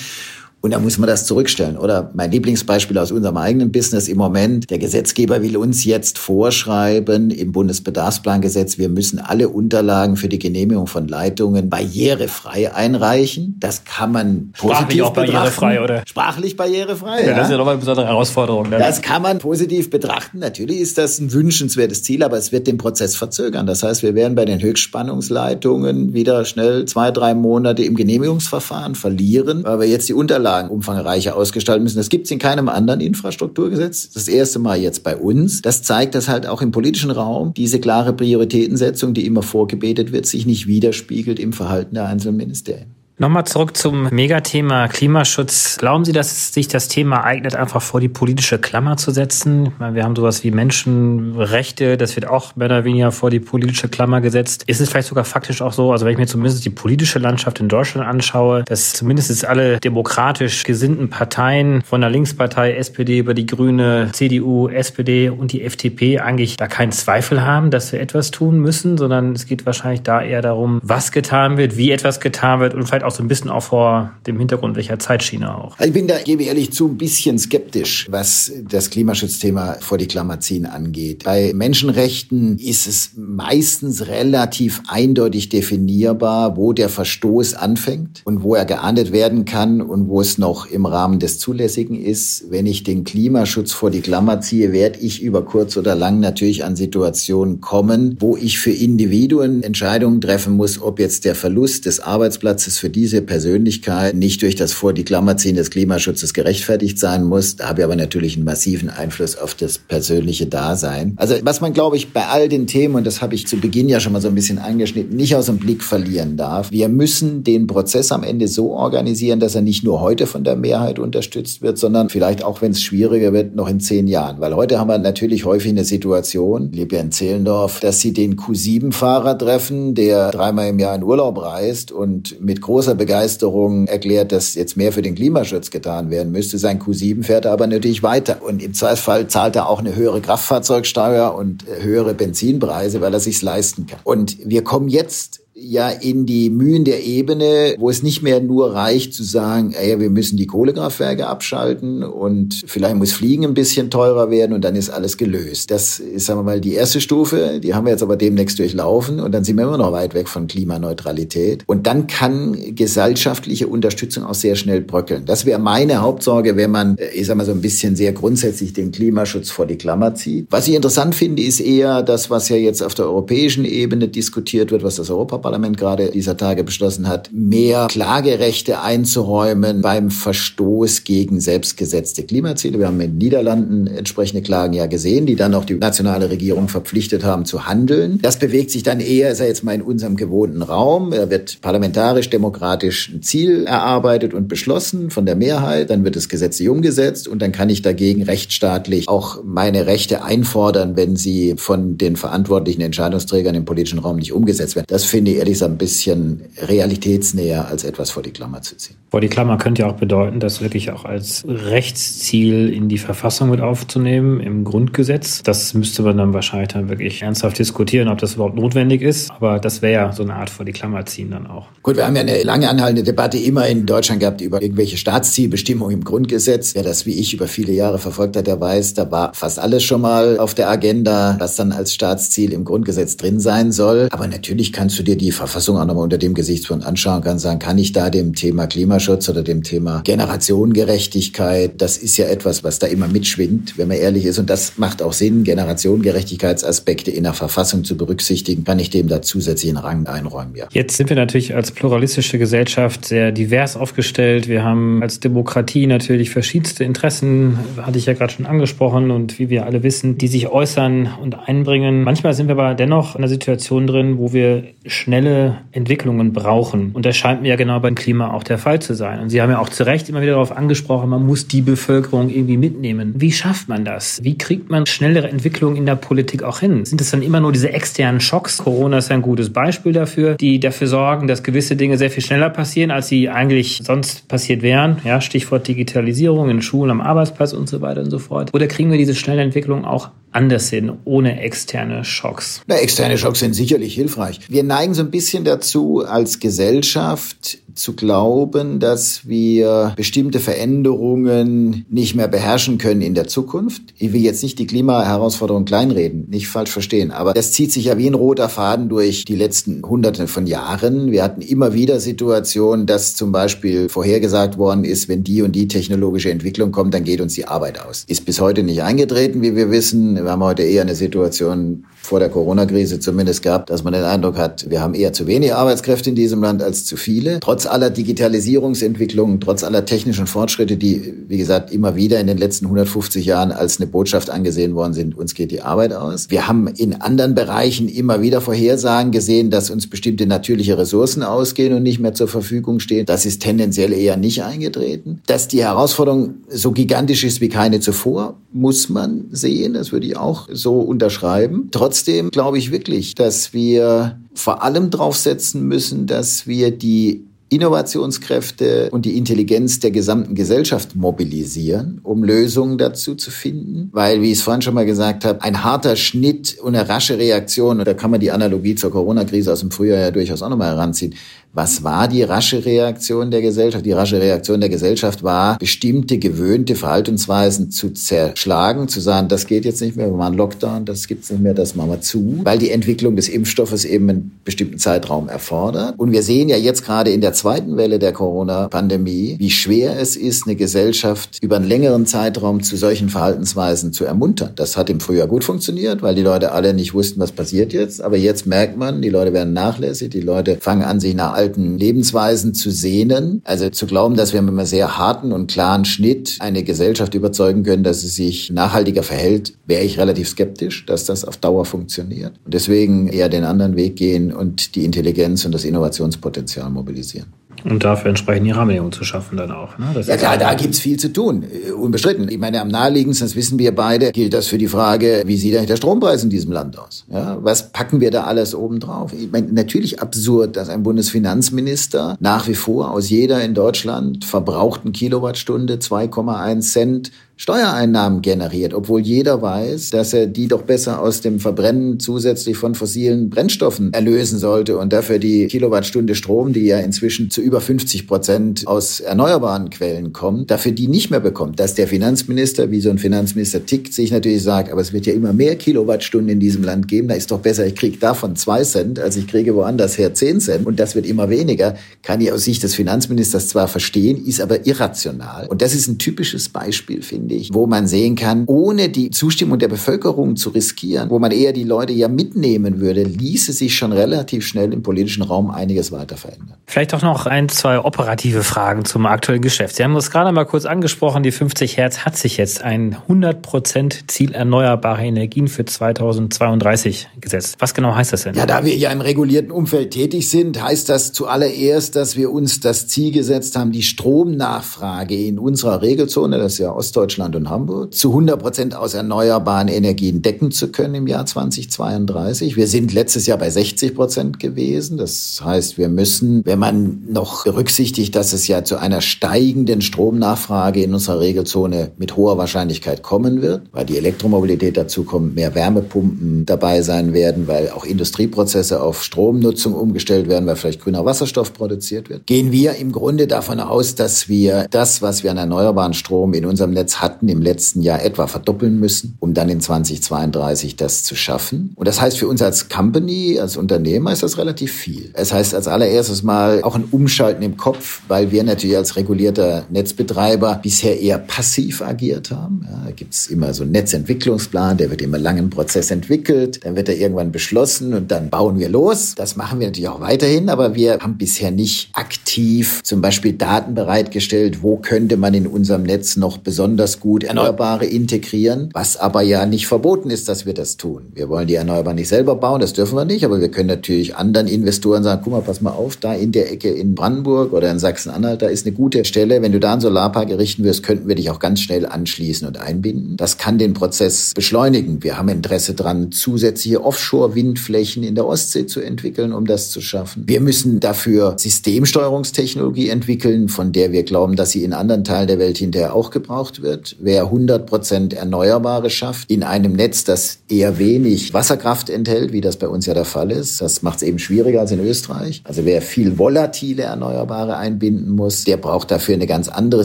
Und 0.62 0.73
da 0.73 0.79
muss 0.79 0.99
man 0.99 1.09
das 1.09 1.25
zurückstellen. 1.25 1.79
Oder 1.79 2.11
mein 2.12 2.31
Lieblingsbeispiel 2.31 2.99
aus 2.99 3.12
unserem 3.12 3.38
eigenen 3.38 3.73
Business 3.73 4.09
im 4.09 4.18
Moment. 4.18 4.68
Der 4.68 4.79
Gesetzgeber 4.79 5.40
will 5.40 5.57
uns 5.57 5.85
jetzt 5.85 6.18
vorschreiben 6.18 7.31
im 7.31 7.53
Bundesbedarfsplangesetz, 7.53 8.77
wir 8.77 8.90
müssen 8.90 9.18
alle 9.18 9.49
Unterlagen 9.49 10.16
für 10.16 10.29
die 10.29 10.38
Genehmigung 10.38 10.87
von 10.87 11.09
Leitungen 11.09 11.70
barrierefrei 11.70 12.75
einreichen. 12.75 13.57
Das 13.59 13.85
kann 13.85 14.12
man 14.12 14.53
positiv 14.53 14.77
Sprachlich 14.77 15.03
auch 15.03 15.12
barrierefrei, 15.14 15.83
oder? 15.83 16.03
Sprachlich 16.07 16.57
barrierefrei. 16.57 17.23
Ja, 17.23 17.29
ja. 17.29 17.37
Das 17.37 17.46
ist 17.46 17.53
ja 17.53 17.57
nochmal 17.57 17.75
eine 17.75 17.81
besondere 17.81 18.07
Herausforderung. 18.07 18.68
Ne? 18.68 18.79
Das 18.79 19.01
kann 19.01 19.23
man 19.23 19.38
positiv 19.38 19.88
betrachten. 19.88 20.40
Natürlich 20.40 20.81
ist 20.81 20.99
das 20.99 21.18
ein 21.20 21.33
wünschenswertes 21.33 22.03
Ziel, 22.03 22.23
aber 22.23 22.37
es 22.37 22.53
wird 22.53 22.66
den 22.66 22.77
Prozess 22.77 23.16
verzögern. 23.16 23.66
Das 23.66 23.83
heißt, 23.83 24.03
wir 24.03 24.14
werden 24.14 24.35
bei 24.35 24.44
den 24.44 24.61
Höchstspannungsleitungen 24.61 26.12
wieder 26.12 26.44
schnell 26.44 26.85
zwei, 26.85 27.11
drei 27.11 27.35
Monate 27.35 27.83
im 27.83 27.94
Genehmigungsverfahren 27.94 28.94
verlieren, 28.94 29.64
weil 29.64 29.81
wir 29.81 29.88
jetzt 29.88 30.09
die 30.09 30.14
Unterlagen 30.14 30.50
Unterlagen 30.51 30.71
umfangreicher 30.71 31.37
ausgestalten 31.37 31.85
müssen. 31.85 31.99
Das 31.99 32.09
gibt 32.09 32.27
es 32.27 32.31
in 32.31 32.39
keinem 32.39 32.69
anderen 32.69 33.01
Infrastrukturgesetz. 33.01 34.11
Das 34.11 34.29
erste 34.29 34.59
Mal 34.59 34.81
jetzt 34.81 35.05
bei 35.05 35.17
uns. 35.17 35.63
Das 35.63 35.83
zeigt, 35.83 36.15
dass 36.15 36.29
halt 36.29 36.47
auch 36.47 36.63
im 36.63 36.73
politischen 36.73 37.11
Raum 37.11 37.55
diese 37.55 37.81
klare 37.81 38.13
Prioritätensetzung, 38.13 39.15
die 39.15 39.27
immer 39.27 39.43
vorgebetet 39.43 40.13
wird, 40.13 40.27
sich 40.27 40.47
nicht 40.47 40.67
widerspiegelt 40.67 41.39
im 41.39 41.53
Verhalten 41.53 41.95
der 41.95 42.07
einzelnen 42.07 42.37
Ministerien. 42.37 43.00
Nochmal 43.21 43.45
zurück 43.45 43.77
zum 43.77 44.09
Megathema 44.11 44.89
Klimaschutz. 44.89 45.77
Glauben 45.77 46.07
Sie, 46.07 46.13
dass 46.13 46.55
sich 46.55 46.69
das 46.69 46.89
Thema 46.89 47.23
eignet, 47.23 47.55
einfach 47.55 47.83
vor 47.83 48.01
die 48.01 48.09
politische 48.09 48.59
Klammer 48.59 48.97
zu 48.97 49.11
setzen? 49.11 49.73
Meine, 49.79 49.95
wir 49.95 50.05
haben 50.05 50.17
sowas 50.17 50.43
wie 50.43 50.51
Menschenrechte, 50.51 51.99
das 51.99 52.17
wird 52.17 52.27
auch 52.27 52.57
mehr 52.57 52.69
oder 52.69 52.85
weniger 52.85 53.13
vor 53.13 53.29
die 53.29 53.39
politische 53.39 53.91
Klammer 53.91 54.23
gesetzt. 54.23 54.65
Ist 54.69 54.81
es 54.81 54.89
vielleicht 54.89 55.09
sogar 55.09 55.25
faktisch 55.25 55.61
auch 55.61 55.75
so, 55.75 55.93
also 55.93 56.07
wenn 56.07 56.13
ich 56.13 56.19
mir 56.19 56.29
zumindest 56.29 56.65
die 56.65 56.71
politische 56.71 57.19
Landschaft 57.19 57.61
in 57.61 57.69
Deutschland 57.69 58.09
anschaue, 58.09 58.65
dass 58.65 58.95
zumindest 58.95 59.45
alle 59.45 59.79
demokratisch 59.81 60.65
gesinnten 60.65 61.11
Parteien 61.11 61.83
von 61.83 62.01
der 62.01 62.09
Linkspartei, 62.09 62.73
SPD 62.73 63.19
über 63.19 63.35
die 63.35 63.45
Grüne, 63.45 64.09
CDU, 64.15 64.69
SPD 64.69 65.29
und 65.29 65.53
die 65.53 65.63
FDP 65.63 66.21
eigentlich 66.21 66.57
da 66.57 66.69
keinen 66.69 66.93
Zweifel 66.93 67.45
haben, 67.45 67.71
dass 67.71 67.93
wir 67.93 68.01
etwas 68.01 68.31
tun 68.31 68.61
müssen, 68.61 68.97
sondern 68.97 69.35
es 69.35 69.45
geht 69.45 69.67
wahrscheinlich 69.67 70.01
da 70.01 70.23
eher 70.23 70.41
darum, 70.41 70.81
was 70.83 71.13
getan 71.13 71.59
wird, 71.59 71.77
wie 71.77 71.91
etwas 71.91 72.21
getan 72.21 72.61
wird 72.61 72.73
und 72.73 72.87
vielleicht 72.87 73.05
auch 73.05 73.10
auch 73.11 73.16
so 73.16 73.23
ein 73.25 73.29
bisschen 73.29 73.51
auch 73.51 73.62
vor 73.62 74.12
dem 74.27 74.38
Hintergrund 74.38 74.77
welcher 74.77 74.99
Zeitschiene 74.99 75.53
auch. 75.55 75.79
Ich 75.81 75.92
bin 75.92 76.07
da, 76.07 76.18
gebe 76.18 76.42
ich 76.42 76.49
ehrlich 76.49 76.73
zu, 76.73 76.87
ein 76.87 76.96
bisschen 76.96 77.38
skeptisch, 77.38 78.07
was 78.09 78.53
das 78.68 78.90
Klimaschutzthema 78.90 79.79
vor 79.81 79.99
die 79.99 80.07
Klammer 80.07 80.38
ziehen 80.38 80.64
angeht. 80.64 81.25
Bei 81.25 81.53
Menschenrechten 81.53 82.59
ist 82.59 82.87
es 82.87 83.12
meistens 83.16 84.07
relativ 84.07 84.83
eindeutig 84.87 85.49
definierbar, 85.49 86.57
wo 86.57 86.73
der 86.73 86.88
Verstoß 86.88 87.55
anfängt 87.55 88.23
und 88.25 88.44
wo 88.44 88.55
er 88.55 88.64
geahndet 88.64 89.11
werden 89.11 89.44
kann 89.44 89.83
und 89.83 90.09
wo 90.09 90.20
es 90.20 90.38
noch 90.38 90.66
im 90.66 90.87
Rahmen 90.87 91.18
des 91.18 91.40
Zulässigen 91.40 92.01
ist. 92.01 92.44
Wenn 92.51 92.66
ich 92.66 92.85
den 92.85 93.03
Klimaschutz 93.03 93.73
vor 93.73 93.90
die 93.90 94.03
Klammer 94.03 94.40
ziehe, 94.40 94.73
werde 94.73 95.01
ich 95.01 95.20
über 95.20 95.44
kurz 95.44 95.77
oder 95.77 95.96
lang 95.96 96.20
natürlich 96.20 96.64
an 96.64 96.77
Situationen 96.77 97.61
kommen, 97.61 98.16
wo 98.20 98.37
ich 98.37 98.61
für 98.61 98.70
Individuen 98.70 99.64
Entscheidungen 99.64 100.20
treffen 100.20 100.53
muss, 100.53 100.81
ob 100.81 101.01
jetzt 101.01 101.25
der 101.25 101.35
Verlust 101.35 101.87
des 101.87 101.99
Arbeitsplatzes 101.99 102.79
für 102.79 102.90
die 102.90 103.00
diese 103.01 103.23
Persönlichkeit 103.23 104.15
nicht 104.15 104.43
durch 104.43 104.57
das 104.57 104.75
vor 104.75 104.93
die 104.93 105.05
Klammer 105.05 105.39
ziehen 105.39 105.57
des 105.57 105.71
Klimaschutzes 105.71 106.35
gerechtfertigt 106.35 106.99
sein 106.99 107.25
muss. 107.25 107.57
Da 107.57 107.69
habe 107.69 107.81
ich 107.81 107.85
aber 107.85 107.97
natürlich 107.97 108.37
einen 108.37 108.45
massiven 108.45 108.91
Einfluss 108.91 109.39
auf 109.39 109.55
das 109.55 109.79
persönliche 109.79 110.45
Dasein. 110.45 111.15
Also 111.17 111.35
was 111.43 111.63
man, 111.63 111.73
glaube 111.73 111.97
ich, 111.97 112.13
bei 112.13 112.27
all 112.27 112.51
den 112.51 112.67
Themen, 112.67 112.97
und 112.97 113.07
das 113.07 113.23
habe 113.23 113.35
ich 113.35 113.47
zu 113.47 113.57
Beginn 113.57 113.89
ja 113.89 114.01
schon 114.01 114.13
mal 114.13 114.21
so 114.21 114.29
ein 114.29 114.35
bisschen 114.35 114.59
angeschnitten, 114.59 115.17
nicht 115.17 115.35
aus 115.35 115.47
dem 115.47 115.57
Blick 115.57 115.83
verlieren 115.83 116.37
darf. 116.37 116.71
Wir 116.71 116.91
müssen 116.91 117.43
den 117.43 117.67
Prozess 117.67 118.13
am 118.13 118.23
Ende 118.23 118.49
so 118.49 118.73
organisieren, 118.73 119.41
dass 119.41 119.55
er 119.55 119.63
nicht 119.63 119.83
nur 119.83 120.03
heute 120.03 120.27
von 120.27 120.45
der 120.45 120.57
Mehrheit 120.57 120.99
unterstützt 120.99 121.63
wird, 121.63 121.79
sondern 121.79 122.11
vielleicht 122.11 122.45
auch, 122.45 122.61
wenn 122.61 122.73
es 122.73 122.83
schwieriger 122.83 123.33
wird, 123.33 123.55
noch 123.55 123.71
in 123.71 123.81
zehn 123.81 124.09
Jahren. 124.09 124.41
Weil 124.41 124.55
heute 124.55 124.79
haben 124.79 124.89
wir 124.89 124.99
natürlich 124.99 125.47
häufig 125.47 125.71
eine 125.71 125.87
Situation, 125.87 126.71
ich 126.75 126.93
in 126.93 127.13
Zehlendorf, 127.13 127.81
dass 127.81 128.01
Sie 128.01 128.13
den 128.13 128.37
Q7-Fahrer 128.37 129.39
treffen, 129.39 129.95
der 129.95 130.31
dreimal 130.33 130.69
im 130.69 130.79
Jahr 130.79 130.95
in 130.95 131.03
Urlaub 131.03 131.41
reist 131.41 131.93
und 131.93 132.41
mit 132.43 132.61
großer 132.61 132.89
großer 132.90 132.94
Begeisterung 132.96 133.87
erklärt, 133.87 134.33
dass 134.33 134.55
jetzt 134.55 134.76
mehr 134.76 134.92
für 134.92 135.03
den 135.03 135.14
Klimaschutz 135.14 135.70
getan 135.70 136.11
werden 136.11 136.33
müsste. 136.33 136.59
Sein 136.59 136.81
Q7 136.81 137.22
fährt 137.22 137.44
er 137.44 137.53
aber 137.53 137.66
natürlich 137.66 138.03
weiter. 138.03 138.42
Und 138.42 138.62
im 138.62 138.74
Zweifelsfall 138.74 139.29
zahlt 139.29 139.55
er 139.57 139.68
auch 139.68 139.79
eine 139.79 139.94
höhere 139.94 140.20
Kraftfahrzeugsteuer 140.20 141.35
und 141.35 141.64
höhere 141.81 142.14
Benzinpreise, 142.14 143.00
weil 143.00 143.14
er 143.14 143.20
sich's 143.20 143.42
leisten 143.42 143.87
kann. 143.87 144.00
Und 144.03 144.38
wir 144.44 144.64
kommen 144.64 144.88
jetzt 144.88 145.40
ja 145.61 145.88
in 145.88 146.27
die 146.27 146.51
Mühen 146.51 146.85
der 146.85 147.05
Ebene, 147.05 147.75
wo 147.79 147.90
es 147.90 148.03
nicht 148.03 148.23
mehr 148.23 148.40
nur 148.40 148.75
reicht 148.75 149.14
zu 149.14 149.23
sagen, 149.23 149.73
ey, 149.73 150.01
wir 150.01 150.11
müssen 150.11 150.37
die 150.37 150.46
Kohlekraftwerke 150.46 151.27
abschalten 151.27 152.03
und 152.03 152.62
vielleicht 152.66 152.96
muss 152.96 153.12
Fliegen 153.12 153.44
ein 153.44 153.55
bisschen 153.55 153.90
teurer 153.90 154.31
werden 154.31 154.53
und 154.53 154.64
dann 154.64 154.75
ist 154.75 154.90
alles 154.90 155.16
gelöst. 155.16 155.70
Das 155.70 156.01
ist, 156.01 156.27
sagen 156.27 156.40
wir 156.40 156.44
mal, 156.44 156.61
die 156.61 156.75
erste 156.75 157.01
Stufe. 157.01 157.61
Die 157.62 157.75
haben 157.75 157.85
wir 157.85 157.92
jetzt 157.92 158.03
aber 158.03 158.16
demnächst 158.16 158.59
durchlaufen 158.59 159.20
und 159.20 159.33
dann 159.33 159.44
sind 159.44 159.57
wir 159.57 159.64
immer 159.64 159.79
noch 159.79 159.92
weit 159.92 160.14
weg 160.14 160.29
von 160.29 160.46
Klimaneutralität. 160.46 161.64
Und 161.66 161.87
dann 161.87 162.07
kann 162.07 162.57
gesellschaftliche 162.75 163.68
Unterstützung 163.68 164.25
auch 164.25 164.35
sehr 164.35 164.57
schnell 164.57 164.81
bröckeln. 164.81 165.25
Das 165.27 165.44
wäre 165.44 165.59
meine 165.59 166.01
Hauptsorge, 166.01 166.57
wenn 166.57 166.70
man, 166.70 166.96
ich 167.14 167.27
sag 167.27 167.37
mal, 167.37 167.44
so 167.44 167.53
ein 167.53 167.61
bisschen 167.61 167.96
sehr 167.96 168.12
grundsätzlich 168.12 168.73
den 168.73 168.92
Klimaschutz 168.92 169.51
vor 169.51 169.66
die 169.66 169.77
Klammer 169.77 170.14
zieht. 170.14 170.46
Was 170.51 170.68
ich 170.68 170.75
interessant 170.75 171.14
finde, 171.14 171.42
ist 171.42 171.61
eher 171.61 172.03
das, 172.03 172.31
was 172.31 172.49
ja 172.49 172.57
jetzt 172.57 172.83
auf 172.83 172.94
der 172.94 173.07
europäischen 173.07 173.64
Ebene 173.64 174.09
diskutiert 174.09 174.70
wird, 174.70 174.83
was 174.83 174.96
das 174.96 175.11
Europaparlament 175.11 175.50
Parlament 175.51 175.79
gerade 175.79 176.13
dieser 176.13 176.37
Tage 176.37 176.63
beschlossen 176.63 177.09
hat, 177.09 177.29
mehr 177.33 177.89
Klagerechte 177.91 178.83
einzuräumen 178.83 179.83
beim 179.83 180.13
Verstoß 180.13 181.03
gegen 181.03 181.41
selbstgesetzte 181.41 182.23
Klimaziele. 182.23 182.79
Wir 182.79 182.87
haben 182.87 183.01
in 183.01 183.11
den 183.11 183.19
Niederlanden 183.19 183.89
entsprechende 183.89 184.43
Klagen 184.43 184.75
ja 184.75 184.87
gesehen, 184.87 185.27
die 185.27 185.35
dann 185.35 185.53
auch 185.55 185.65
die 185.65 185.75
nationale 185.75 186.31
Regierung 186.31 186.69
verpflichtet 186.69 187.25
haben 187.25 187.47
zu 187.47 187.67
handeln. 187.67 188.21
Das 188.23 188.39
bewegt 188.39 188.71
sich 188.71 188.85
dann 188.85 189.01
eher, 189.01 189.33
ist 189.33 189.41
ja 189.41 189.47
jetzt 189.47 189.65
mal 189.65 189.75
in 189.75 189.83
unserem 189.83 190.15
gewohnten 190.15 190.63
Raum. 190.63 191.11
Da 191.11 191.31
wird 191.31 191.61
parlamentarisch, 191.63 192.31
demokratisch 192.31 193.09
ein 193.13 193.23
Ziel 193.23 193.65
erarbeitet 193.65 194.33
und 194.33 194.47
beschlossen 194.47 195.11
von 195.11 195.27
der 195.27 195.35
Mehrheit. 195.35 195.91
Dann 195.91 196.05
wird 196.05 196.15
das 196.15 196.29
gesetzlich 196.29 196.69
umgesetzt 196.69 197.27
und 197.27 197.43
dann 197.43 197.51
kann 197.51 197.71
ich 197.71 197.83
dagegen 197.83 198.23
rechtsstaatlich 198.23 199.09
auch 199.09 199.43
meine 199.43 199.87
Rechte 199.87 200.23
einfordern, 200.23 200.95
wenn 200.95 201.17
sie 201.17 201.55
von 201.57 201.99
den 201.99 202.15
verantwortlichen 202.15 202.83
Entscheidungsträgern 202.83 203.57
im 203.57 203.65
politischen 203.65 203.99
Raum 203.99 204.15
nicht 204.15 204.33
umgesetzt 204.33 204.77
werden. 204.77 204.87
Das 204.89 205.05
finde 205.05 205.33
ich 205.33 205.39
ehrlich 205.40 205.55
gesagt 205.55 205.72
ein 205.72 205.79
bisschen 205.79 206.42
realitätsnäher 206.59 207.66
als 207.68 207.85
etwas 207.85 208.11
vor 208.11 208.22
die 208.22 208.31
Klammer 208.31 208.62
zu 208.62 208.76
ziehen. 208.76 208.96
Vor 209.11 209.20
die 209.20 209.29
Klammer 209.29 209.59
könnte 209.59 209.83
ja 209.83 209.88
auch 209.88 209.96
bedeuten, 209.96 210.38
das 210.38 210.61
wirklich 210.61 210.92
auch 210.92 211.05
als 211.05 211.44
Rechtsziel 211.48 212.68
in 212.72 212.88
die 212.88 212.98
Verfassung 212.98 213.50
mit 213.50 213.61
aufzunehmen, 213.61 214.38
im 214.38 214.62
Grundgesetz. 214.62 215.42
Das 215.42 215.74
müsste 215.74 216.03
man 216.03 216.16
dann 216.16 216.33
wahrscheinlich 216.33 216.68
dann 216.68 216.88
wirklich 216.88 217.22
ernsthaft 217.22 217.59
diskutieren, 217.59 218.07
ob 218.07 218.18
das 218.18 218.35
überhaupt 218.35 218.55
notwendig 218.55 219.03
ist. 219.03 219.31
Aber 219.33 219.59
das 219.59 219.83
wäre 219.83 219.92
ja 219.92 220.12
so 220.12 220.22
eine 220.22 220.35
Art 220.35 220.48
vor 220.48 220.64
die 220.64 220.72
Klammer 220.72 221.05
ziehen 221.07 221.31
dann 221.33 221.48
auch. 221.48 221.66
Gut, 221.83 221.96
wir 221.96 222.07
haben 222.07 222.14
ja 222.14 222.22
eine 222.22 222.42
lange 222.44 222.68
anhaltende 222.68 223.03
Debatte 223.03 223.38
immer 223.38 223.66
in 223.66 223.85
Deutschland 223.85 224.20
gehabt 224.20 224.40
über 224.40 224.62
irgendwelche 224.62 224.96
Staatszielbestimmungen 224.96 225.98
im 225.98 226.05
Grundgesetz. 226.05 226.76
Wer 226.76 226.85
das 226.85 227.05
wie 227.05 227.18
ich 227.18 227.35
über 227.35 227.48
viele 227.48 227.72
Jahre 227.72 227.98
verfolgt 227.98 228.37
hat, 228.37 228.46
der 228.46 228.61
weiß, 228.61 228.94
da 228.94 229.11
war 229.11 229.35
fast 229.35 229.59
alles 229.59 229.83
schon 229.83 230.03
mal 230.03 230.38
auf 230.38 230.55
der 230.55 230.70
Agenda, 230.70 231.35
was 231.40 231.57
dann 231.57 231.72
als 231.72 231.92
Staatsziel 231.92 232.53
im 232.53 232.64
Grundgesetz 232.64 233.16
drin 233.16 233.40
sein 233.40 233.72
soll. 233.72 234.09
Aber 234.12 234.29
natürlich 234.29 234.72
kannst 234.72 234.98
du 234.98 235.03
dir 235.03 235.16
die 235.16 235.30
Verfassung 235.33 235.79
auch 235.79 235.85
nochmal 235.85 236.05
unter 236.05 236.19
dem 236.19 236.35
Gesichtspunkt 236.35 236.85
anschauen 236.85 237.23
kann, 237.23 237.38
sagen, 237.38 237.59
kann 237.59 237.79
ich 237.79 237.93
da 237.93 238.11
dem 238.11 238.35
Thema 238.35 238.66
Klimaschutz 238.66 239.29
oder 239.29 239.43
dem 239.43 239.62
Thema 239.62 240.03
Generationengerechtigkeit, 240.05 241.81
das 241.81 241.99
ist 241.99 242.16
ja 242.16 242.27
etwas, 242.27 242.64
was 242.64 242.79
da 242.79 242.87
immer 242.87 243.09
mitschwingt, 243.09 243.79
wenn 243.79 243.88
man 243.88 243.97
ehrlich 243.97 244.25
ist. 244.25 244.38
Und 244.38 244.51
das 244.51 244.79
macht 244.79 245.03
auch 245.03 245.12
Sinn, 245.12 245.45
Generationengerechtigkeitsaspekte 245.45 247.11
in 247.11 247.25
der 247.25 247.35
Verfassung 247.35 247.85
zu 247.85 247.97
berücksichtigen, 247.97 248.64
kann 248.64 248.79
ich 248.79 248.90
dem 248.90 249.09
da 249.09 249.23
zusätzlichen 249.23 249.77
Rang 249.77 250.07
einräumen, 250.07 250.55
ja. 250.55 250.66
Jetzt 250.73 250.97
sind 250.97 251.11
wir 251.11 251.16
natürlich 251.16 251.55
als 251.55 251.71
pluralistische 251.71 252.38
Gesellschaft 252.38 253.05
sehr 253.05 253.33
divers 253.33 253.77
aufgestellt. 253.77 254.49
Wir 254.49 254.64
haben 254.64 255.03
als 255.03 255.21
Demokratie 255.21 255.87
natürlich 255.87 256.31
verschiedenste 256.31 256.85
Interessen, 256.85 257.59
hatte 257.77 257.99
ich 257.99 258.07
ja 258.07 258.14
gerade 258.14 258.33
schon 258.33 258.47
angesprochen 258.47 259.11
und 259.11 259.38
wie 259.38 259.51
wir 259.51 259.66
alle 259.66 259.83
wissen, 259.83 260.19
die 260.19 260.29
sich 260.29 260.49
äußern 260.49 261.09
und 261.21 261.49
einbringen. 261.49 262.03
Manchmal 262.03 262.35
sind 262.35 262.49
wir 262.49 262.53
aber 262.53 262.75
dennoch 262.75 263.14
in 263.14 263.21
einer 263.21 263.29
Situation 263.29 263.87
drin, 263.87 264.19
wo 264.19 264.33
wir 264.33 264.64
schnell 264.87 265.20
schnelle 265.21 265.59
Entwicklungen 265.73 266.33
brauchen. 266.33 266.93
Und 266.93 267.05
das 267.05 267.17
scheint 267.17 267.43
mir 267.43 267.49
ja 267.49 267.57
genau 267.57 267.79
beim 267.81 267.95
Klima 267.95 268.33
auch 268.33 268.43
der 268.43 268.57
Fall 268.57 268.81
zu 268.81 268.95
sein. 268.95 269.21
Und 269.21 269.29
Sie 269.29 269.43
haben 269.43 269.51
ja 269.51 269.59
auch 269.59 269.69
zu 269.69 269.85
Recht 269.85 270.09
immer 270.09 270.23
wieder 270.23 270.33
darauf 270.33 270.57
angesprochen, 270.57 271.11
man 271.11 271.27
muss 271.27 271.47
die 271.47 271.61
Bevölkerung 271.61 272.31
irgendwie 272.31 272.57
mitnehmen. 272.57 273.13
Wie 273.17 273.33
schafft 273.33 273.69
man 273.69 273.85
das? 273.85 274.21
Wie 274.23 274.39
kriegt 274.39 274.71
man 274.71 274.87
schnellere 274.87 275.29
Entwicklungen 275.29 275.77
in 275.77 275.85
der 275.85 275.97
Politik 275.97 276.43
auch 276.43 276.61
hin? 276.61 276.85
Sind 276.87 277.01
es 277.01 277.11
dann 277.11 277.23
immer 277.23 277.41
nur 277.41 277.53
diese 277.53 277.73
externen 277.73 278.21
Schocks? 278.21 278.59
Corona 278.59 278.99
ist 278.99 279.11
ein 279.11 279.21
gutes 279.21 279.51
Beispiel 279.51 279.93
dafür, 279.93 280.37
die 280.37 280.59
dafür 280.59 280.87
sorgen, 280.87 281.27
dass 281.27 281.43
gewisse 281.43 281.77
Dinge 281.77 281.99
sehr 281.99 282.11
viel 282.11 282.23
schneller 282.23 282.49
passieren, 282.49 282.91
als 282.91 283.09
sie 283.09 283.29
eigentlich 283.29 283.81
sonst 283.85 284.27
passiert 284.29 284.63
wären. 284.63 284.99
Ja, 285.05 285.21
Stichwort 285.21 285.69
Digitalisierung 285.69 286.49
in 286.49 286.63
Schulen, 286.63 286.91
am 286.91 287.01
Arbeitsplatz 287.01 287.53
und 287.53 287.69
so 287.69 287.83
weiter 287.83 288.01
und 288.01 288.11
so 288.11 288.19
fort. 288.19 288.55
Oder 288.55 288.67
kriegen 288.69 288.91
wir 288.91 288.99
diese 288.99 289.15
schnelle 289.15 289.43
Entwicklung 289.43 289.85
auch 289.85 290.09
anders 290.33 290.71
hin, 290.71 290.93
ohne 291.05 291.40
externe 291.40 292.05
Schocks? 292.05 292.62
Na, 292.66 292.77
externe 292.77 293.19
Schocks 293.19 293.40
sind 293.40 293.55
sicherlich 293.55 293.95
hilfreich. 293.95 294.40
Wir 294.49 294.62
neigen 294.62 294.95
so 294.95 295.03
ein 295.03 295.11
bisschen 295.11 295.45
dazu, 295.45 296.05
als 296.07 296.38
Gesellschaft 296.40 297.59
zu 297.75 297.95
glauben, 297.95 298.81
dass 298.81 299.27
wir 299.27 299.93
bestimmte 299.97 300.40
Veränderungen 300.40 301.87
nicht 301.88 302.14
mehr 302.14 302.29
beherrschen 302.29 302.79
können 302.79 303.01
in 303.01 303.14
der 303.14 303.27
Zukunft. 303.27 303.83
Ich 303.99 304.12
will 304.12 304.21
jetzt 304.21 304.43
nicht 304.43 304.59
die 304.59 304.66
Klimaherausforderung 304.66 305.64
kleinreden, 305.64 306.29
nicht 306.29 306.49
falsch 306.49 306.71
verstehen, 306.71 307.11
aber 307.11 307.33
das 307.33 307.53
zieht 307.53 307.73
sich 307.73 307.87
ja 307.87 307.99
wie 307.99 308.09
ein 308.09 308.14
roter 308.14 308.49
Faden 308.49 308.88
durch 308.88 309.25
die 309.25 309.37
letzten 309.37 309.83
hunderte 309.83 310.27
von 310.27 310.47
Jahren. 310.47 311.11
Wir 311.11 311.23
hatten 311.23 311.40
immer 311.40 311.73
wieder 311.73 312.01
Situationen, 312.01 312.87
dass 312.87 313.14
zum 313.14 313.33
Beispiel 313.33 313.88
vorhergesagt 313.88 314.59
worden 314.59 314.85
ist, 314.85 315.09
wenn 315.09 315.25
die 315.25 315.43
und 315.43 315.53
die 315.53 315.69
technologische 315.69 316.31
Entwicklung 316.31 316.73
kommt, 316.73 316.95
dann 316.95 317.05
geht 317.05 317.21
uns 317.21 317.35
die 317.35 317.47
Arbeit 317.47 317.81
aus. 317.81 318.05
Ist 318.07 318.27
bis 318.27 318.40
heute 318.40 318.62
nicht 318.62 318.83
eingetreten, 318.83 319.43
wie 319.43 319.57
wir 319.57 319.71
wissen. 319.71 320.20
Wir 320.25 320.31
haben 320.31 320.45
heute 320.45 320.63
eher 320.63 320.83
eine 320.83 320.95
Situation 320.95 321.85
vor 322.03 322.19
der 322.19 322.29
Corona-Krise 322.29 322.99
zumindest 322.99 323.43
gehabt, 323.43 323.71
dass 323.71 323.85
man 323.85 323.93
den 323.93 324.05
Eindruck 324.05 324.37
hat, 324.37 324.69
wir 324.69 324.81
haben 324.81 324.95
eher 324.95 325.13
zu 325.13 325.27
wenig 325.27 325.55
Arbeitskräfte 325.55 326.11
in 326.11 326.17
diesem 326.17 326.43
Land 326.43 326.63
als 326.63 326.85
zu 326.85 326.97
viele. 326.97 327.41
Trotz 327.41 327.67
aller 327.67 327.91
Digitalisierungsentwicklungen, 327.91 329.41
trotz 329.41 329.63
aller 329.63 329.85
technischen 329.85 330.27
Fortschritte, 330.27 330.77
die, 330.77 331.15
wie 331.29 331.37
gesagt, 331.37 331.73
immer 331.73 331.97
wieder 331.97 332.19
in 332.19 332.27
den 332.27 332.39
letzten 332.39 332.67
150 332.67 333.25
Jahren 333.25 333.53
als 333.53 333.79
eine 333.79 333.87
Botschaft 333.87 334.31
angesehen 334.31 334.75
worden 334.75 334.95
sind, 334.95 335.17
uns 335.17 335.35
geht 335.35 335.51
die 335.51 335.63
Arbeit 335.63 335.93
aus. 335.93 336.31
Wir 336.31 336.49
haben 336.49 336.67
in 336.69 337.01
anderen 337.01 337.35
Bereichen 337.35 337.89
immer 337.89 338.23
wieder 338.23 338.41
Vorhersagen 338.41 339.13
gesehen, 339.13 339.51
dass 339.51 339.71
uns 339.71 339.89
bestimmte 339.89 340.27
natürliche 340.27 340.79
Ressourcen 340.79 341.23
ausgehen 341.23 341.75
und 341.75 341.83
nicht 341.83 342.01
mehr 342.01 342.15
zur 342.15 342.29
Verfügung 342.29 342.81
stehen. 342.81 343.07
Das 343.07 343.27
ist 343.27 343.43
tendenziell 343.43 343.93
eher 343.93 344.17
nicht 344.17 344.43
eingetreten. 344.43 345.21
Dass 345.27 345.49
die 345.49 345.63
Herausforderung 345.63 346.35
so 346.49 346.73
gigantisch 346.73 347.25
ist 347.25 347.41
wie 347.41 347.49
keine 347.49 347.81
zuvor, 347.81 348.37
muss 348.53 348.89
man 348.89 349.27
sehen. 349.31 349.75
Das 349.75 349.93
würde 349.93 350.07
ich 350.07 350.10
auch 350.16 350.49
so 350.51 350.81
unterschreiben. 350.81 351.68
Trotzdem 351.70 352.31
glaube 352.31 352.59
ich 352.59 352.70
wirklich, 352.70 353.14
dass 353.14 353.53
wir 353.53 354.18
vor 354.35 354.62
allem 354.62 354.90
draufsetzen 354.90 355.66
müssen, 355.66 356.07
dass 356.07 356.46
wir 356.46 356.70
die 356.70 357.25
Innovationskräfte 357.51 358.90
und 358.92 359.05
die 359.05 359.18
Intelligenz 359.18 359.81
der 359.81 359.90
gesamten 359.90 360.37
Gesellschaft 360.37 360.94
mobilisieren, 360.94 362.01
um 362.05 362.23
Lösungen 362.23 362.79
dazu 362.79 363.16
zu 363.16 363.33
finden. 363.33 363.90
Weil, 363.92 364.23
wie 364.23 364.31
ich 364.31 364.38
es 364.38 364.42
vorhin 364.42 364.62
schon 364.62 364.75
mal 364.75 364.87
gesagt 364.87 365.25
habe, 365.25 365.42
ein 365.42 365.64
harter 365.64 365.96
Schnitt 365.96 366.59
und 366.62 366.77
eine 366.77 366.88
rasche 366.88 367.18
Reaktion, 367.18 367.81
und 367.81 367.88
da 367.88 367.94
kann 367.94 368.12
man 368.12 368.20
die 368.20 368.31
Analogie 368.31 368.77
zur 368.77 368.92
Corona-Krise 368.92 369.53
aus 369.53 369.61
dem 369.61 369.73
Frühjahr 369.73 369.99
ja 369.99 370.11
durchaus 370.12 370.42
auch 370.42 370.49
nochmal 370.49 370.77
heranziehen, 370.77 371.16
was 371.53 371.83
war 371.83 372.07
die 372.07 372.23
rasche 372.23 372.65
Reaktion 372.65 373.31
der 373.31 373.43
Gesellschaft? 373.43 373.85
Die 373.85 373.93
rasche 373.93 374.21
Reaktion 374.21 374.61
der 374.61 374.69
Gesellschaft 374.69 375.25
war, 375.25 375.59
bestimmte 375.59 376.19
gewöhnte 376.19 376.77
Verhaltensweisen 376.77 377.71
zu 377.73 377.91
zerschlagen, 377.91 378.87
zu 378.87 379.01
sagen, 379.01 379.29
das 379.29 379.47
geht 379.47 379.65
jetzt 379.65 379.81
nicht 379.81 379.97
mehr, 379.97 380.09
wir 380.09 380.17
machen 380.17 380.35
Lockdown, 380.35 380.85
das 380.85 381.09
gibt's 381.09 381.31
nicht 381.31 381.43
mehr, 381.43 381.55
das 381.55 381.75
machen 381.75 381.91
wir 381.91 382.01
zu, 382.01 382.41
weil 382.45 382.59
die 382.59 382.71
Entwicklung 382.71 383.17
des 383.17 383.29
Impfstoffes 383.29 383.85
eben 383.85 384.09
einen 384.09 384.41
bestimmten 384.45 384.79
Zeitraum 384.79 385.29
erfordert. 385.29 385.95
Und 385.99 386.13
wir 386.13 386.23
sehen 386.23 386.49
ja 386.49 386.57
jetzt 386.57 386.85
gerade 386.85 387.11
in 387.11 387.21
der 387.21 387.33
zweiten 387.33 387.77
Welle 387.77 387.99
der 387.99 388.13
Corona-Pandemie, 388.13 389.37
wie 389.39 389.51
schwer 389.51 389.99
es 389.99 390.17
ist, 390.17 390.47
eine 390.47 390.55
Gesellschaft 390.55 391.39
über 391.43 391.57
einen 391.57 391.67
längeren 391.67 392.07
Zeitraum 392.07 392.63
zu 392.63 392.77
solchen 392.77 393.09
Verhaltensweisen 393.09 393.93
zu 393.93 394.05
ermuntern. 394.05 394.53
Das 394.55 394.77
hat 394.77 394.89
im 394.89 395.01
Frühjahr 395.01 395.27
gut 395.27 395.43
funktioniert, 395.43 396.01
weil 396.01 396.15
die 396.15 396.23
Leute 396.23 396.53
alle 396.53 396.75
nicht 396.75 396.95
wussten, 396.95 397.19
was 397.19 397.33
passiert 397.33 397.73
jetzt. 397.73 398.01
Aber 398.03 398.17
jetzt 398.17 398.47
merkt 398.47 398.77
man, 398.77 399.03
die 399.03 399.09
Leute 399.09 399.33
werden 399.33 399.53
nachlässig, 399.53 400.11
die 400.11 400.21
Leute 400.21 400.59
fangen 400.61 400.83
an, 400.83 401.01
sich 401.01 401.15
nach 401.15 401.39
alten 401.40 401.79
Lebensweisen 401.79 402.53
zu 402.53 402.70
sehnen. 402.70 403.40
Also 403.44 403.70
zu 403.70 403.87
glauben, 403.87 404.14
dass 404.14 404.35
wir 404.35 404.42
mit 404.42 404.53
einem 404.53 404.66
sehr 404.66 404.98
harten 404.98 405.33
und 405.33 405.50
klaren 405.50 405.87
Schnitt 405.87 406.37
eine 406.40 406.62
Gesellschaft 406.62 407.14
überzeugen 407.14 407.62
können, 407.62 407.83
dass 407.83 408.03
sie 408.03 408.09
sich 408.09 408.50
nachhaltiger 408.50 409.03
verhält, 409.03 409.55
wäre 409.66 409.83
ich 409.83 409.98
relativ 409.98 410.29
skeptisch, 410.29 410.85
dass 410.85 411.07
das 411.07 411.24
auf 411.24 411.38
Dauer 411.38 411.64
funktioniert. 411.64 412.35
Und 412.44 412.53
deswegen 412.53 413.09
eher 413.09 413.31
den 413.31 413.44
anderen 413.44 413.74
Weg 413.76 413.96
gehen 413.96 414.33
und 414.33 414.74
die 414.74 414.85
Intelligenz 414.85 415.46
und 415.46 415.53
das 415.53 415.64
Innovationspotenzial 415.64 416.68
mobilisieren. 416.68 417.39
Und 417.64 417.85
dafür 417.85 418.11
entsprechend 418.11 418.46
die 418.46 418.51
Rahmenbedingungen 418.53 418.92
zu 418.92 419.05
schaffen 419.05 419.37
dann 419.37 419.51
auch. 419.51 419.79
Ne? 419.79 419.87
ja 420.07 420.16
klar, 420.16 420.38
da 420.38 420.55
gibt's 420.55 420.79
viel 420.79 420.99
zu 420.99 421.12
tun, 421.12 421.44
äh, 421.44 421.73
unbestritten. 421.73 422.29
Ich 422.29 422.38
meine, 422.38 422.61
am 422.61 422.68
naheliegendsten, 422.68 423.27
das 423.27 423.37
wissen 423.37 423.59
wir 423.59 423.75
beide, 423.75 424.12
gilt 424.12 424.35
das 424.35 424.46
für 424.46 424.59
die 424.59 424.68
Frage, 424.68 425.23
wie 425.27 425.37
sieht 425.37 425.57
eigentlich 425.57 425.68
der 425.68 425.77
Strompreis 425.77 426.23
in 426.23 426.31
diesem 426.31 426.53
Land 426.53 426.79
aus? 426.79 427.05
Ja, 427.11 427.38
was 427.40 427.73
packen 427.73 428.01
wir 428.01 428.11
da 428.11 428.25
alles 428.25 428.55
oben 428.55 428.81
drauf? 428.81 429.12
Ich 429.12 429.31
meine, 429.31 429.53
natürlich 429.53 430.01
absurd, 430.01 430.57
dass 430.57 430.68
ein 430.68 430.83
Bundesfinanzminister 430.83 432.16
nach 432.20 432.49
wie 432.49 432.55
vor 432.55 432.90
aus 432.90 433.11
jeder 433.11 433.42
in 433.42 433.55
Deutschland 433.55 434.25
verbrauchten 434.25 434.92
Kilowattstunde 434.92 435.75
2,1 435.75 436.61
Cent 436.61 437.12
Steuereinnahmen 437.40 438.20
generiert, 438.20 438.74
obwohl 438.74 439.00
jeder 439.00 439.40
weiß, 439.40 439.88
dass 439.88 440.12
er 440.12 440.26
die 440.26 440.46
doch 440.46 440.61
besser 440.61 441.00
aus 441.00 441.22
dem 441.22 441.40
Verbrennen 441.40 441.98
zusätzlich 441.98 442.59
von 442.59 442.74
fossilen 442.74 443.31
Brennstoffen 443.31 443.94
erlösen 443.94 444.38
sollte 444.38 444.76
und 444.76 444.92
dafür 444.92 445.18
die 445.18 445.46
Kilowattstunde 445.46 446.14
Strom, 446.14 446.53
die 446.53 446.66
ja 446.66 446.81
inzwischen 446.81 447.31
zu 447.31 447.40
über 447.40 447.62
50 447.62 448.07
Prozent 448.07 448.66
aus 448.66 449.00
erneuerbaren 449.00 449.70
Quellen 449.70 450.12
kommt, 450.12 450.50
dafür 450.50 450.72
die 450.72 450.87
nicht 450.87 451.11
mehr 451.11 451.20
bekommt. 451.20 451.59
Dass 451.61 451.74
der 451.74 451.88
Finanzminister, 451.88 452.70
wie 452.70 452.83
so 452.83 452.90
ein 452.90 452.98
Finanzminister 452.98 453.64
tickt, 453.64 453.94
sich 453.94 454.12
natürlich 454.12 454.42
sagt, 454.42 454.70
aber 454.70 454.83
es 454.83 454.92
wird 454.92 455.07
ja 455.07 455.14
immer 455.14 455.33
mehr 455.33 455.57
Kilowattstunden 455.57 456.29
in 456.29 456.40
diesem 456.40 456.62
Land 456.62 456.88
geben, 456.88 457.09
da 457.09 457.14
ist 457.14 457.31
doch 457.31 457.40
besser, 457.40 457.66
ich 457.66 457.74
kriege 457.74 457.96
davon 457.96 458.37
zwei 458.37 458.64
Cent, 458.64 458.98
als 458.98 459.16
ich 459.16 459.26
kriege 459.26 459.55
woanders 459.55 459.96
her 459.96 460.12
zehn 460.12 460.40
Cent 460.40 460.66
und 460.66 460.79
das 460.79 460.94
wird 460.94 461.07
immer 461.07 461.31
weniger, 461.31 461.74
kann 462.03 462.20
ich 462.20 462.31
aus 462.33 462.44
Sicht 462.44 462.62
des 462.62 462.74
Finanzministers 462.74 463.48
zwar 463.48 463.66
verstehen, 463.66 464.22
ist 464.26 464.42
aber 464.42 464.66
irrational. 464.66 465.46
Und 465.46 465.62
das 465.62 465.74
ist 465.74 465.88
ein 465.88 465.96
typisches 465.96 466.50
Beispiel, 466.50 467.00
finde 467.00 467.30
finde 467.30 467.30
ich, 467.33 467.53
wo 467.53 467.66
man 467.66 467.87
sehen 467.87 468.16
kann, 468.16 468.45
ohne 468.47 468.88
die 468.88 469.11
Zustimmung 469.11 469.59
der 469.59 469.69
Bevölkerung 469.69 470.37
zu 470.37 470.51
riskieren, 470.51 471.11
wo 471.11 471.19
man 471.19 471.31
eher 471.31 471.53
die 471.53 471.64
Leute 471.64 471.93
ja 471.93 472.09
mitnehmen 472.09 472.81
würde, 472.81 473.03
ließe 473.03 473.53
sich 473.53 473.75
schon 473.75 473.93
relativ 473.93 474.47
schnell 474.47 474.73
im 474.73 474.83
politischen 474.83 475.23
Raum 475.23 475.51
einiges 475.51 475.93
weiter 475.93 476.16
verändern. 476.16 476.57
Vielleicht 476.66 476.95
auch 476.95 477.03
noch 477.03 477.27
ein, 477.27 477.49
zwei 477.49 477.79
operative 477.81 478.43
Fragen 478.43 478.85
zum 478.85 479.07
aktuellen 479.07 479.43
Geschäft. 479.43 479.77
Sie 479.77 479.85
haben 479.85 479.95
das 479.95 480.11
gerade 480.11 480.33
mal 480.33 480.45
kurz 480.45 480.64
angesprochen, 480.64 481.23
die 481.23 481.33
50 481.33 481.77
Hertz 481.77 481.99
hat 481.99 482.16
sich 482.16 482.37
jetzt 482.37 482.62
ein 482.62 482.97
100% 483.09 484.07
Ziel 484.07 484.33
erneuerbare 484.33 485.05
Energien 485.05 485.49
für 485.49 485.64
2032 485.64 487.09
gesetzt. 487.21 487.57
Was 487.59 487.75
genau 487.75 487.95
heißt 487.95 488.12
das 488.12 488.23
denn? 488.23 488.35
Ja, 488.35 488.47
da 488.47 488.64
wir 488.64 488.77
ja 488.77 488.90
im 488.90 489.01
regulierten 489.01 489.51
Umfeld 489.51 489.93
tätig 489.93 490.29
sind, 490.29 490.62
heißt 490.62 490.88
das 490.88 491.12
zuallererst, 491.12 491.97
dass 491.97 492.16
wir 492.16 492.31
uns 492.31 492.61
das 492.61 492.88
Ziel 492.88 493.12
gesetzt 493.12 493.57
haben, 493.57 493.73
die 493.73 493.83
Stromnachfrage 493.83 495.14
in 495.14 495.38
unserer 495.38 495.83
Regelzone, 495.83 496.38
das 496.38 496.55
ist 496.55 496.59
ja 496.59 496.73
Ostdeutschland, 496.73 497.20
Deutschland 497.21 497.37
und 497.37 497.51
Hamburg 497.51 497.95
zu 497.95 498.09
100 498.09 498.41
Prozent 498.41 498.75
aus 498.75 498.95
erneuerbaren 498.95 499.69
Energien 499.69 500.23
decken 500.23 500.51
zu 500.51 500.73
können 500.73 500.95
im 500.95 501.07
Jahr 501.07 501.27
2032. 501.27 502.57
Wir 502.57 502.67
sind 502.67 502.95
letztes 502.95 503.27
Jahr 503.27 503.37
bei 503.37 503.51
60 503.51 503.95
Prozent 503.95 504.41
gewesen. 504.41 504.97
Das 504.97 505.41
heißt, 505.45 505.77
wir 505.77 505.91
müssen, 505.91 506.43
wenn 506.47 506.59
man 506.59 507.03
noch 507.11 507.45
berücksichtigt, 507.45 508.17
dass 508.17 508.33
es 508.33 508.49
ja 508.49 508.65
zu 508.65 508.79
einer 508.79 509.03
steigenden 509.03 509.83
Stromnachfrage 509.83 510.83
in 510.83 510.95
unserer 510.95 511.21
Regelzone 511.21 511.91
mit 511.99 512.17
hoher 512.17 512.39
Wahrscheinlichkeit 512.39 513.03
kommen 513.03 513.43
wird, 513.43 513.63
weil 513.73 513.85
die 513.85 513.99
Elektromobilität 513.99 514.79
dazu 514.79 515.05
kommt, 515.05 515.35
mehr 515.35 515.55
Wärmepumpen 515.55 516.47
dabei 516.47 516.81
sein 516.81 517.13
werden, 517.13 517.49
weil 517.49 517.69
auch 517.69 517.85
Industrieprozesse 517.85 518.81
auf 518.81 519.05
Stromnutzung 519.05 519.75
umgestellt 519.75 520.27
werden, 520.29 520.47
weil 520.47 520.57
vielleicht 520.57 520.81
grüner 520.81 521.05
Wasserstoff 521.05 521.53
produziert 521.53 522.09
wird, 522.09 522.27
gehen 522.27 522.51
wir 522.51 522.77
im 522.77 522.93
Grunde 522.93 523.27
davon 523.27 523.61
aus, 523.61 523.95
dass 523.95 524.29
wir 524.31 524.67
das, 524.71 525.03
was 525.03 525.23
wir 525.23 525.31
an 525.31 525.37
erneuerbaren 525.37 525.93
Strom 525.93 526.33
in 526.33 526.47
unserem 526.47 526.71
Netz 526.71 526.97
hatten 526.97 527.10
im 527.20 527.42
letzten 527.42 527.83
Jahr 527.83 528.03
etwa 528.03 528.27
verdoppeln 528.27 528.79
müssen, 528.79 529.16
um 529.20 529.35
dann 529.35 529.49
in 529.49 529.61
2032 529.61 530.77
das 530.77 531.05
zu 531.05 531.14
schaffen. 531.14 531.73
Und 531.77 531.87
das 531.88 532.01
heißt 532.01 532.18
für 532.18 532.29
uns 532.29 532.42
als 532.42 532.68
Company, 532.68 533.38
als 533.40 533.57
Unternehmer 533.57 534.12
ist 534.12 534.23
das 534.23 534.38
relativ 534.38 534.73
viel. 534.73 535.11
Es 535.14 535.33
heißt 535.33 535.55
als 535.55 535.68
allererstes 535.68 536.23
mal 536.23 536.62
auch 536.62 536.75
ein 536.75 536.85
Umschalten 536.90 537.42
im 537.42 537.57
Kopf, 537.57 538.03
weil 538.09 538.31
wir 538.31 538.44
natürlich 538.44 538.77
als 538.77 538.96
regulierter 538.96 539.64
Netzbetreiber 539.70 540.61
bisher 540.62 541.01
eher 541.01 541.18
passiv 541.18 541.83
agiert 541.83 542.31
haben. 542.31 542.66
Ja, 542.70 542.83
da 542.87 542.90
gibt's 542.92 543.27
immer 543.29 543.55
so 543.55 543.62
einen 543.62 543.73
Netzentwicklungsplan, 543.73 544.77
der 544.77 544.90
wird 544.90 545.03
immer 545.03 545.18
langen 545.18 545.51
Prozess 545.51 545.90
entwickelt, 545.90 546.64
dann 546.64 546.77
wird 546.77 546.88
er 546.88 546.96
irgendwann 546.96 547.33
beschlossen 547.33 547.94
und 547.94 548.11
dann 548.11 548.31
bauen 548.31 548.59
wir 548.59 548.68
los. 548.68 549.14
Das 549.16 549.37
machen 549.37 549.61
wir 549.61 549.66
natürlich 549.66 549.88
auch 549.88 550.01
weiterhin, 550.01 550.49
aber 550.49 550.75
wir 550.75 550.99
haben 551.01 551.18
bisher 551.18 551.51
nicht 551.51 551.90
aktiv 551.92 552.81
zum 552.83 553.01
Beispiel 553.01 553.33
Daten 553.33 553.75
bereitgestellt, 553.75 554.62
wo 554.62 554.77
könnte 554.77 555.16
man 555.16 555.35
in 555.35 555.46
unserem 555.46 555.83
Netz 555.83 556.16
noch 556.16 556.38
besonders 556.38 556.89
besonders 556.90 557.00
gut 557.00 557.24
Erneuerbare 557.24 557.87
integrieren, 557.87 558.70
was 558.72 558.96
aber 558.96 559.22
ja 559.22 559.46
nicht 559.46 559.66
verboten 559.66 560.11
ist, 560.11 560.29
dass 560.29 560.46
wir 560.46 560.55
das 560.55 560.76
tun. 560.76 561.12
Wir 561.14 561.29
wollen 561.29 561.46
die 561.46 561.55
Erneuerbaren 561.55 561.96
nicht 561.96 562.09
selber 562.09 562.35
bauen, 562.37 562.61
das 562.61 562.72
dürfen 562.72 562.96
wir 562.96 563.05
nicht, 563.05 563.24
aber 563.24 563.40
wir 563.40 563.50
können 563.50 563.68
natürlich 563.68 564.16
anderen 564.16 564.46
Investoren 564.46 565.03
sagen, 565.03 565.22
guck 565.24 565.33
mal, 565.33 565.42
pass 565.42 565.61
mal 565.61 565.70
auf, 565.70 565.96
da 565.96 566.14
in 566.14 566.33
der 566.33 566.53
Ecke 566.53 566.70
in 566.70 566.94
Brandenburg 566.94 567.53
oder 567.53 567.70
in 567.70 567.79
Sachsen-Anhalt, 567.79 568.42
da 568.42 568.46
ist 568.46 568.66
eine 568.66 568.74
gute 568.74 569.05
Stelle. 569.05 569.42
Wenn 569.42 569.53
du 569.53 569.61
da 569.61 569.72
einen 569.72 569.81
Solarpark 569.81 570.31
errichten 570.31 570.64
wirst, 570.64 570.83
könnten 570.83 571.09
wir 571.09 571.14
dich 571.14 571.31
auch 571.31 571.38
ganz 571.38 571.61
schnell 571.61 571.87
anschließen 571.87 572.46
und 572.46 572.59
einbinden. 572.59 573.16
Das 573.16 573.38
kann 573.38 573.59
den 573.59 573.74
Prozess 573.74 574.33
beschleunigen. 574.35 575.03
Wir 575.03 575.18
haben 575.18 575.29
Interesse 575.29 575.74
dran, 575.74 576.12
zusätzliche 576.12 576.83
Offshore-Windflächen 576.83 578.03
in 578.03 578.14
der 578.14 578.26
Ostsee 578.26 578.66
zu 578.66 578.81
entwickeln, 578.81 579.33
um 579.33 579.46
das 579.46 579.70
zu 579.70 579.81
schaffen. 579.81 580.24
Wir 580.26 580.40
müssen 580.40 580.81
dafür 580.81 581.35
Systemsteuerungstechnologie 581.38 582.88
entwickeln, 582.88 583.48
von 583.48 583.72
der 583.72 583.92
wir 583.92 584.03
glauben, 584.03 584.37
dass 584.37 584.50
sie 584.50 584.64
in 584.64 584.72
anderen 584.72 585.05
Teilen 585.05 585.29
der 585.29 585.38
Welt 585.38 585.59
hinterher 585.59 585.94
auch 585.94 586.11
gebraucht 586.11 586.62
wird. 586.62 586.80
Wird. 586.81 586.97
Wer 587.01 587.25
100 587.25 587.66
Prozent 587.66 588.12
Erneuerbare 588.14 588.90
schafft 588.90 589.31
in 589.31 589.43
einem 589.43 589.73
Netz, 589.73 590.05
das 590.05 590.38
eher 590.49 590.79
wenig 590.79 591.35
Wasserkraft 591.35 591.90
enthält, 591.90 592.33
wie 592.33 592.40
das 592.40 592.57
bei 592.57 592.69
uns 592.69 592.87
ja 592.87 592.95
der 592.95 593.05
Fall 593.05 593.31
ist, 593.31 593.61
das 593.61 593.83
macht 593.83 593.99
es 593.99 594.03
eben 594.03 594.19
schwieriger 594.19 594.61
als 594.61 594.73
in 594.73 594.81
Österreich. 594.81 595.43
Also 595.45 595.64
wer 595.64 595.83
viel 595.83 596.19
volatile 596.19 596.85
Erneuerbare 596.85 597.57
einbinden 597.57 598.11
muss, 598.11 598.45
der 598.45 598.57
braucht 598.57 598.90
dafür 598.90 599.14
eine 599.14 599.27
ganz 599.27 599.49
andere 599.49 599.85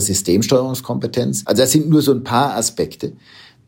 Systemsteuerungskompetenz. 0.00 1.42
Also 1.44 1.62
das 1.62 1.72
sind 1.72 1.88
nur 1.88 2.02
so 2.02 2.12
ein 2.12 2.24
paar 2.24 2.56
Aspekte. 2.56 3.12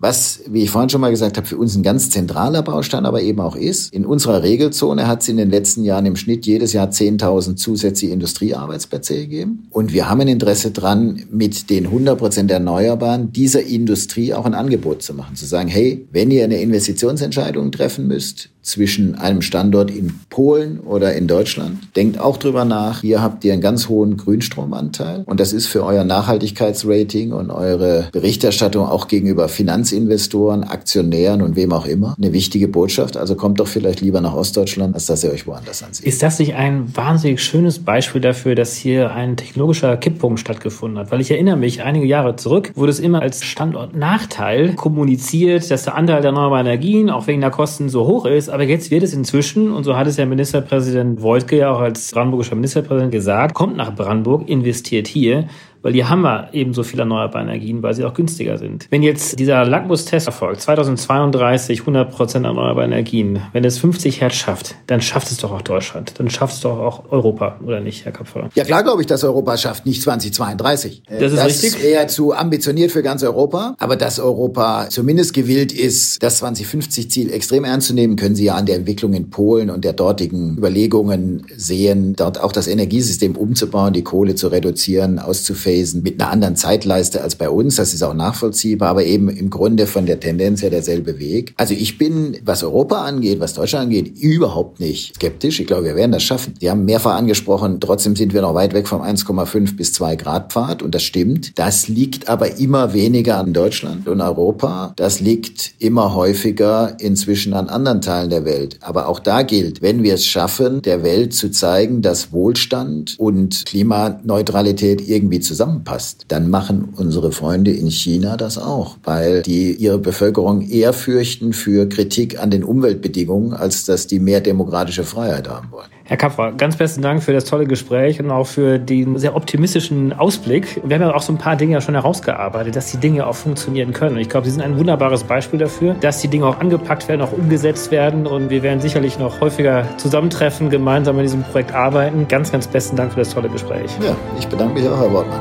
Was, 0.00 0.40
wie 0.48 0.62
ich 0.62 0.70
vorhin 0.70 0.90
schon 0.90 1.00
mal 1.00 1.10
gesagt 1.10 1.36
habe, 1.36 1.46
für 1.46 1.56
uns 1.56 1.74
ein 1.76 1.82
ganz 1.82 2.10
zentraler 2.10 2.62
Baustein 2.62 3.04
aber 3.04 3.20
eben 3.20 3.40
auch 3.40 3.56
ist, 3.56 3.92
in 3.92 4.06
unserer 4.06 4.44
Regelzone 4.44 5.08
hat 5.08 5.22
es 5.22 5.28
in 5.28 5.36
den 5.36 5.50
letzten 5.50 5.82
Jahren 5.82 6.06
im 6.06 6.14
Schnitt 6.14 6.46
jedes 6.46 6.72
Jahr 6.72 6.88
10.000 6.88 7.56
zusätzliche 7.56 8.12
Industriearbeitsplätze 8.12 9.16
gegeben. 9.16 9.66
Und 9.70 9.92
wir 9.92 10.08
haben 10.08 10.20
ein 10.20 10.28
Interesse 10.28 10.70
dran, 10.70 11.24
mit 11.32 11.68
den 11.68 11.86
100 11.86 12.16
Prozent 12.16 12.50
Erneuerbaren 12.50 13.32
dieser 13.32 13.62
Industrie 13.62 14.34
auch 14.34 14.44
ein 14.44 14.54
Angebot 14.54 15.02
zu 15.02 15.14
machen. 15.14 15.34
Zu 15.34 15.46
sagen, 15.46 15.68
hey, 15.68 16.06
wenn 16.12 16.30
ihr 16.30 16.44
eine 16.44 16.60
Investitionsentscheidung 16.60 17.72
treffen 17.72 18.06
müsst, 18.06 18.50
zwischen 18.68 19.14
einem 19.14 19.42
Standort 19.42 19.90
in 19.90 20.20
Polen 20.28 20.80
oder 20.80 21.14
in 21.14 21.26
Deutschland. 21.26 21.96
Denkt 21.96 22.20
auch 22.20 22.36
drüber 22.36 22.64
nach. 22.64 23.00
Hier 23.00 23.22
habt 23.22 23.44
ihr 23.44 23.52
einen 23.52 23.62
ganz 23.62 23.88
hohen 23.88 24.16
Grünstromanteil. 24.16 25.22
Und 25.26 25.40
das 25.40 25.52
ist 25.52 25.66
für 25.66 25.84
euer 25.84 26.04
Nachhaltigkeitsrating 26.04 27.32
und 27.32 27.50
eure 27.50 28.08
Berichterstattung 28.12 28.86
auch 28.86 29.08
gegenüber 29.08 29.48
Finanzinvestoren, 29.88 30.64
Aktionären 30.64 31.42
und 31.42 31.56
wem 31.56 31.72
auch 31.72 31.86
immer 31.86 32.14
eine 32.18 32.32
wichtige 32.32 32.68
Botschaft. 32.68 33.16
Also 33.16 33.34
kommt 33.34 33.60
doch 33.60 33.66
vielleicht 33.66 34.00
lieber 34.00 34.20
nach 34.20 34.34
Ostdeutschland, 34.34 34.94
als 34.94 35.06
dass 35.06 35.24
ihr 35.24 35.30
euch 35.30 35.46
woanders 35.46 35.82
ansieht. 35.82 36.06
Ist 36.06 36.22
das 36.22 36.38
nicht 36.38 36.54
ein 36.54 36.94
wahnsinnig 36.94 37.42
schönes 37.42 37.78
Beispiel 37.78 38.20
dafür, 38.20 38.54
dass 38.54 38.74
hier 38.74 39.12
ein 39.12 39.36
technologischer 39.36 39.96
Kipppunkt 39.96 40.40
stattgefunden 40.40 40.98
hat? 40.98 41.10
Weil 41.10 41.20
ich 41.20 41.30
erinnere 41.30 41.56
mich, 41.56 41.82
einige 41.82 42.06
Jahre 42.06 42.36
zurück 42.36 42.72
wurde 42.74 42.90
es 42.90 43.00
immer 43.00 43.22
als 43.22 43.44
Standortnachteil 43.44 44.74
kommuniziert, 44.74 45.70
dass 45.70 45.84
der 45.84 45.94
Anteil 45.94 46.20
der 46.20 46.30
erneuerbaren 46.30 46.66
Energien 46.66 47.10
auch 47.10 47.26
wegen 47.26 47.40
der 47.40 47.50
Kosten 47.50 47.88
so 47.88 48.06
hoch 48.06 48.26
ist, 48.26 48.48
aber 48.50 48.64
jetzt 48.64 48.90
wird 48.90 49.02
es 49.02 49.14
inzwischen, 49.14 49.72
und 49.72 49.84
so 49.84 49.96
hat 49.96 50.06
es 50.06 50.16
ja 50.16 50.26
Ministerpräsident 50.26 51.22
Wojtke 51.22 51.58
ja 51.58 51.72
auch 51.72 51.80
als 51.80 52.12
brandenburgischer 52.12 52.54
Ministerpräsident 52.54 53.12
gesagt, 53.12 53.54
kommt 53.54 53.76
nach 53.76 53.94
Brandenburg, 53.94 54.48
investiert 54.48 55.08
hier 55.08 55.48
weil 55.82 55.92
hier 55.92 56.08
haben 56.08 56.22
wir 56.22 56.48
eben 56.52 56.74
so 56.74 56.82
viele 56.82 57.02
erneuerbare 57.02 57.44
Energien, 57.44 57.82
weil 57.82 57.94
sie 57.94 58.04
auch 58.04 58.14
günstiger 58.14 58.58
sind. 58.58 58.86
Wenn 58.90 59.02
jetzt 59.02 59.38
dieser 59.38 59.64
Lackmustest 59.64 60.26
erfolgt, 60.26 60.62
2032 60.62 61.80
100 61.80 62.10
Prozent 62.10 62.46
erneuerbare 62.46 62.86
Energien, 62.86 63.40
wenn 63.52 63.64
es 63.64 63.78
50 63.78 64.20
Hertz 64.20 64.34
schafft, 64.34 64.74
dann 64.86 65.00
schafft 65.00 65.30
es 65.30 65.38
doch 65.38 65.52
auch 65.52 65.62
Deutschland, 65.62 66.14
dann 66.18 66.30
schafft 66.30 66.54
es 66.54 66.60
doch 66.60 66.78
auch 66.78 67.12
Europa, 67.12 67.58
oder 67.64 67.80
nicht, 67.80 68.04
Herr 68.04 68.12
Kapfer? 68.12 68.48
Ja 68.54 68.64
klar 68.64 68.82
glaube 68.82 69.02
ich, 69.02 69.06
dass 69.06 69.24
Europa 69.24 69.56
schafft, 69.56 69.86
nicht 69.86 70.02
2032. 70.02 71.02
Das 71.08 71.32
ist 71.32 71.38
das 71.38 71.46
richtig. 71.46 71.68
ist 71.74 71.84
eher 71.84 72.08
zu 72.08 72.34
ambitioniert 72.34 72.90
für 72.90 73.02
ganz 73.02 73.22
Europa, 73.22 73.74
aber 73.78 73.96
dass 73.96 74.18
Europa 74.18 74.86
zumindest 74.88 75.34
gewillt 75.34 75.72
ist, 75.72 76.22
das 76.22 76.42
2050-Ziel 76.42 77.32
extrem 77.32 77.64
ernst 77.64 77.88
zu 77.88 77.94
nehmen, 77.94 78.16
können 78.16 78.34
Sie 78.34 78.44
ja 78.44 78.54
an 78.54 78.66
der 78.66 78.76
Entwicklung 78.76 79.12
in 79.14 79.30
Polen 79.30 79.70
und 79.70 79.84
der 79.84 79.92
dortigen 79.92 80.56
Überlegungen 80.56 81.46
sehen, 81.56 82.14
dort 82.16 82.40
auch 82.40 82.52
das 82.52 82.66
Energiesystem 82.66 83.36
umzubauen, 83.36 83.92
die 83.92 84.02
Kohle 84.02 84.34
zu 84.34 84.48
reduzieren, 84.48 85.18
auszuführen 85.18 85.67
Phasen 85.68 86.02
mit 86.02 86.20
einer 86.20 86.30
anderen 86.30 86.56
Zeitleiste 86.56 87.22
als 87.22 87.36
bei 87.36 87.50
uns. 87.50 87.76
Das 87.76 87.92
ist 87.92 88.02
auch 88.02 88.14
nachvollziehbar, 88.14 88.88
aber 88.88 89.04
eben 89.04 89.28
im 89.28 89.50
Grunde 89.50 89.86
von 89.86 90.06
der 90.06 90.18
Tendenz 90.18 90.62
her 90.62 90.70
derselbe 90.70 91.18
Weg. 91.18 91.52
Also 91.56 91.74
ich 91.74 91.98
bin, 91.98 92.38
was 92.44 92.64
Europa 92.64 93.02
angeht, 93.02 93.38
was 93.40 93.54
Deutschland 93.54 93.86
angeht, 93.86 94.18
überhaupt 94.18 94.80
nicht 94.80 95.14
skeptisch. 95.16 95.60
Ich 95.60 95.66
glaube, 95.66 95.84
wir 95.84 95.96
werden 95.96 96.12
das 96.12 96.22
schaffen. 96.22 96.54
Sie 96.58 96.70
haben 96.70 96.84
mehrfach 96.86 97.16
angesprochen, 97.16 97.80
trotzdem 97.80 98.16
sind 98.16 98.32
wir 98.32 98.40
noch 98.40 98.54
weit 98.54 98.72
weg 98.72 98.88
vom 98.88 99.02
1,5 99.02 99.76
bis 99.76 99.92
2 99.92 100.16
Grad 100.16 100.52
Pfad 100.52 100.82
und 100.82 100.94
das 100.94 101.02
stimmt. 101.02 101.58
Das 101.58 101.88
liegt 101.88 102.28
aber 102.28 102.58
immer 102.58 102.94
weniger 102.94 103.36
an 103.38 103.52
Deutschland 103.52 104.08
und 104.08 104.20
Europa. 104.20 104.94
Das 104.96 105.20
liegt 105.20 105.72
immer 105.78 106.14
häufiger 106.14 106.96
inzwischen 106.98 107.52
an 107.52 107.68
anderen 107.68 108.00
Teilen 108.00 108.30
der 108.30 108.44
Welt. 108.46 108.78
Aber 108.80 109.08
auch 109.08 109.18
da 109.18 109.42
gilt, 109.42 109.82
wenn 109.82 110.02
wir 110.02 110.14
es 110.14 110.24
schaffen, 110.24 110.80
der 110.82 111.02
Welt 111.02 111.34
zu 111.34 111.50
zeigen, 111.50 112.00
dass 112.00 112.32
Wohlstand 112.32 113.16
und 113.18 113.66
Klimaneutralität 113.66 115.06
irgendwie 115.06 115.40
zusammen 115.40 115.57
zusammenpasst, 115.58 116.26
dann 116.28 116.50
machen 116.50 116.94
unsere 116.96 117.32
Freunde 117.32 117.72
in 117.72 117.90
China 117.90 118.36
das 118.36 118.58
auch, 118.58 118.96
weil 119.02 119.42
die 119.42 119.72
ihre 119.72 119.98
Bevölkerung 119.98 120.62
eher 120.62 120.92
fürchten 120.92 121.52
für 121.52 121.88
Kritik 121.88 122.40
an 122.40 122.50
den 122.50 122.62
Umweltbedingungen, 122.62 123.54
als 123.54 123.84
dass 123.84 124.06
die 124.06 124.20
mehr 124.20 124.40
demokratische 124.40 125.02
Freiheit 125.02 125.48
haben 125.48 125.72
wollen. 125.72 125.88
Herr 126.08 126.16
Kapfer, 126.16 126.52
ganz 126.52 126.76
besten 126.76 127.02
Dank 127.02 127.22
für 127.22 127.34
das 127.34 127.44
tolle 127.44 127.66
Gespräch 127.66 128.18
und 128.18 128.30
auch 128.30 128.46
für 128.46 128.78
den 128.78 129.18
sehr 129.18 129.36
optimistischen 129.36 130.14
Ausblick. 130.14 130.80
Wir 130.82 130.96
haben 130.96 131.02
ja 131.02 131.14
auch 131.14 131.20
so 131.20 131.34
ein 131.34 131.36
paar 131.36 131.54
Dinge 131.54 131.82
schon 131.82 131.94
herausgearbeitet, 131.94 132.74
dass 132.76 132.90
die 132.90 132.96
Dinge 132.96 133.26
auch 133.26 133.34
funktionieren 133.34 133.92
können. 133.92 134.16
ich 134.16 134.30
glaube, 134.30 134.46
Sie 134.46 134.52
sind 134.52 134.62
ein 134.62 134.78
wunderbares 134.78 135.24
Beispiel 135.24 135.58
dafür, 135.58 135.96
dass 136.00 136.22
die 136.22 136.28
Dinge 136.28 136.46
auch 136.46 136.60
angepackt 136.60 137.08
werden, 137.08 137.20
auch 137.20 137.32
umgesetzt 137.32 137.90
werden. 137.90 138.26
Und 138.26 138.48
wir 138.48 138.62
werden 138.62 138.80
sicherlich 138.80 139.18
noch 139.18 139.42
häufiger 139.42 139.84
zusammentreffen, 139.98 140.70
gemeinsam 140.70 141.16
an 141.18 141.24
diesem 141.24 141.42
Projekt 141.42 141.74
arbeiten. 141.74 142.26
Ganz, 142.26 142.50
ganz 142.50 142.66
besten 142.66 142.96
Dank 142.96 143.12
für 143.12 143.18
das 143.18 143.34
tolle 143.34 143.50
Gespräch. 143.50 143.90
Ja, 144.02 144.16
ich 144.38 144.48
bedanke 144.48 144.80
mich 144.80 144.88
auch, 144.88 144.98
Herr 144.98 145.12
Wortmann. 145.12 145.40